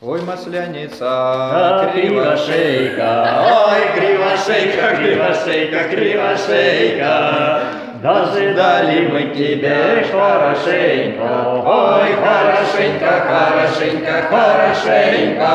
Ой, 0.00 0.22
масляница, 0.22 1.06
а, 1.08 1.90
кривошейка, 1.90 3.42
ой, 3.66 4.00
кривошейка, 4.00 4.96
кривошейка, 4.96 5.88
кривошейка, 5.88 7.77
Дожидали 8.02 9.08
мы 9.08 9.34
тебя 9.34 10.04
хорошенько, 10.12 11.64
ой, 11.66 12.14
хорошенько, 12.22 13.10
хорошенько, 13.26 14.22
хорошенько. 14.30 15.48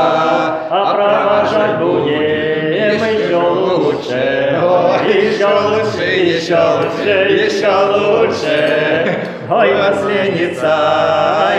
А 0.70 0.94
провожать 0.94 1.78
будем 1.80 2.74
еще 3.00 3.38
лучше, 3.38 4.60
ой, 4.62 5.24
еще 5.24 5.46
лучше, 5.46 6.04
еще 6.04 6.60
лучше, 6.80 7.14
еще 7.32 7.72
лучше. 7.96 9.30
Ой, 9.50 9.74
масленица, 9.76 10.76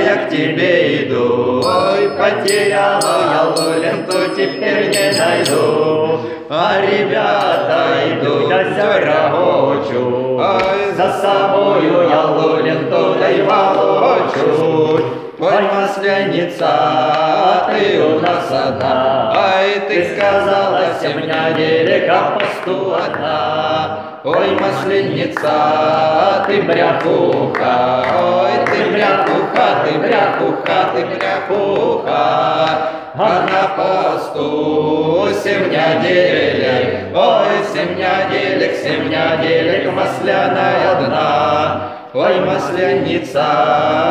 я 0.05 0.16
к 0.26 0.28
тебе 0.28 1.05
иду, 1.05 1.62
ой, 1.64 2.11
потеряла 2.11 3.01
я 3.32 3.80
ленту, 3.80 4.35
теперь 4.37 4.89
не 4.89 5.18
найду. 5.18 6.20
А 6.51 6.74
ребята 6.80 8.03
идут, 8.11 8.49
да 8.49 9.01
рогочу, 9.01 9.43
Ой, 9.93 10.95
за 10.97 11.12
собою 11.12 12.09
я 12.09 12.22
ленту, 12.64 13.16
да 13.18 13.30
и 13.30 13.43
волочу. 13.43 15.01
Ой, 15.37 15.62
масляница, 15.62 17.66
ты 17.68 18.01
у 18.01 18.20
нас 18.20 18.49
одна, 18.53 19.32
Ай, 19.35 19.80
ты 19.89 20.14
сказала 20.14 20.95
семь 21.01 21.22
недель, 21.22 22.09
а 22.09 22.39
посту 22.39 22.95
одна. 22.95 24.20
Ой, 24.22 24.57
масленица, 24.61 26.45
ты 26.47 26.62
брякуха, 26.62 28.05
ой, 28.16 28.64
ты 28.64 28.93
брякуха, 28.93 29.85
ты 29.85 29.99
брякуха, 29.99 30.91
ты 30.95 31.05
брякуха. 31.07 32.93
А 33.16 33.47
на 33.51 33.62
посту 33.76 35.30
семь 35.43 35.68
недель, 35.68 37.12
ой, 37.12 37.64
семь 37.72 37.97
неделек, 37.97 38.76
семь 38.76 39.09
неделек, 39.09 39.93
масляная 39.93 40.93
одна. 40.93 42.03
Ой, 42.16 42.40
масляница, 42.42 43.42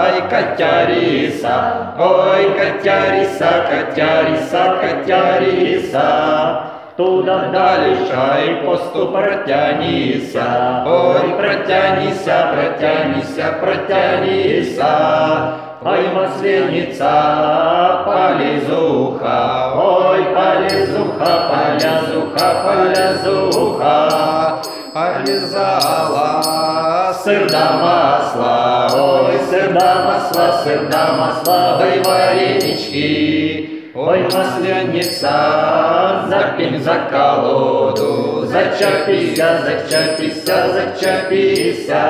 ой, 0.03 0.21
котяриса, 0.23 1.93
ой, 1.97 2.51
котяриса, 2.51 3.63
котяриса, 3.69 4.75
котяриса. 4.81 6.63
Туда 6.97 7.47
дальше 7.47 8.21
и 8.45 8.65
посту 8.65 9.07
протянися, 9.07 10.83
ой, 10.85 11.29
протянися, 11.37 12.51
протянися, 12.53 13.53
протянися. 13.61 14.93
Ой, 15.85 16.07
масленица, 16.13 17.15
полезуха, 18.05 19.73
ой, 19.77 20.23
полезуха, 20.35 21.33
полезуха, 21.49 22.47
полезуха. 22.65 24.03
Полизала 24.93 26.72
Сыр 27.23 27.49
да 27.49 27.79
масло, 27.81 29.27
ой, 29.27 29.39
сыр 29.49 29.71
да 29.71 30.03
масло, 30.05 30.61
сыр 30.61 30.89
да 30.91 31.13
масло, 31.17 31.79
ой, 31.81 32.01
варенички. 32.03 33.91
Ой, 33.95 34.23
масляница, 34.23 36.25
запень 36.27 36.83
за 36.83 36.95
колоду, 37.11 38.45
зачапися, 38.45 39.59
зачапися, 39.65 40.55
зачапися, 40.73 42.01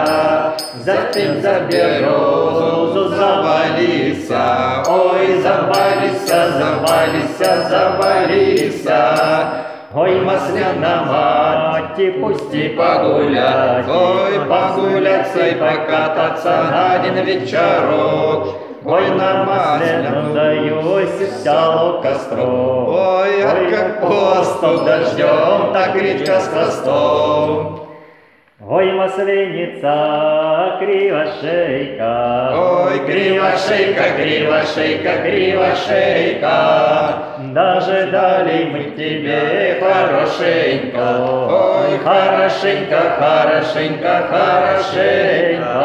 запень 0.84 1.42
за 1.42 1.60
березу, 1.70 3.10
завалися, 3.16 4.84
ой, 4.88 5.42
завалися, 5.42 6.52
завалися, 6.58 7.68
завалися. 7.70 9.04
Ой, 9.96 10.22
масляна 10.22 11.06
мать, 11.06 12.20
пусти 12.20 12.70
погулять, 12.70 13.86
ой, 13.88 14.40
погуляться 14.50 15.46
и 15.46 15.54
покататься 15.54 16.50
на 16.50 16.94
один 16.94 17.24
вечерок. 17.24 18.56
Ой, 18.84 19.10
на 19.12 19.44
масляну 19.44 20.34
даюсь 20.34 21.44
сяло 21.44 22.02
костром. 22.02 22.88
Ой, 22.90 23.44
а 23.44 23.70
как 23.70 24.02
постом 24.02 24.84
дождем, 24.84 25.72
так 25.74 25.96
речка 25.96 26.40
с 26.40 26.48
хвостом. 26.48 27.83
Ой, 28.66 28.94
масленица, 28.94 30.78
кривошейка, 30.80 32.52
Ой, 32.56 33.00
кривошейка, 33.06 34.16
кривошейка, 34.16 35.18
кривошейка. 35.22 36.56
Даже 37.54 38.10
дали 38.10 38.64
мы 38.72 38.84
тебе 38.92 39.80
хорошенько, 39.82 41.20
Ой, 41.50 41.98
хорошенько, 41.98 43.00
хорошенько, 43.20 44.28
хорошенько. 44.30 45.84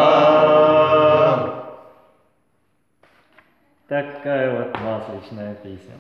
Такая 3.88 4.50
вот 4.56 4.78
масличная 4.80 5.54
песня. 5.54 5.94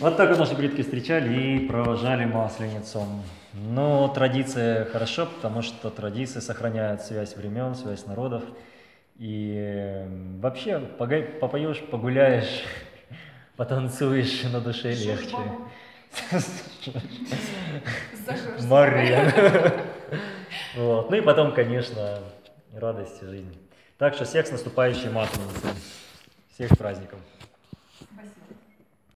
Вот 0.00 0.16
так 0.16 0.30
вот 0.30 0.38
наши 0.40 0.56
предки 0.56 0.82
встречали 0.82 1.32
и 1.32 1.68
провожали 1.68 2.24
масленицу. 2.24 3.06
Но 3.54 4.08
традиция 4.08 4.86
хорошо, 4.86 5.26
потому 5.26 5.62
что 5.62 5.90
традиции 5.90 6.40
сохраняют 6.40 7.02
связь 7.02 7.36
времен, 7.36 7.74
связь 7.74 8.06
народов. 8.06 8.42
И 9.18 9.54
э, 9.56 10.38
вообще 10.40 10.78
попоешь, 10.78 11.80
погуляешь, 11.90 12.64
потанцуешь, 13.56 14.42
на 14.44 14.60
душе 14.60 14.94
легче. 14.94 15.36
Мария. 18.68 19.74
Вот. 20.74 21.10
Ну 21.10 21.16
и 21.16 21.20
потом, 21.20 21.52
конечно, 21.52 22.18
радость 22.72 23.20
жизни. 23.20 23.58
Так 23.98 24.14
что 24.14 24.24
всех 24.24 24.46
с 24.46 24.50
наступающей 24.50 25.10
масленицей. 25.10 25.70
Всех 26.54 26.70
праздником. 26.78 27.18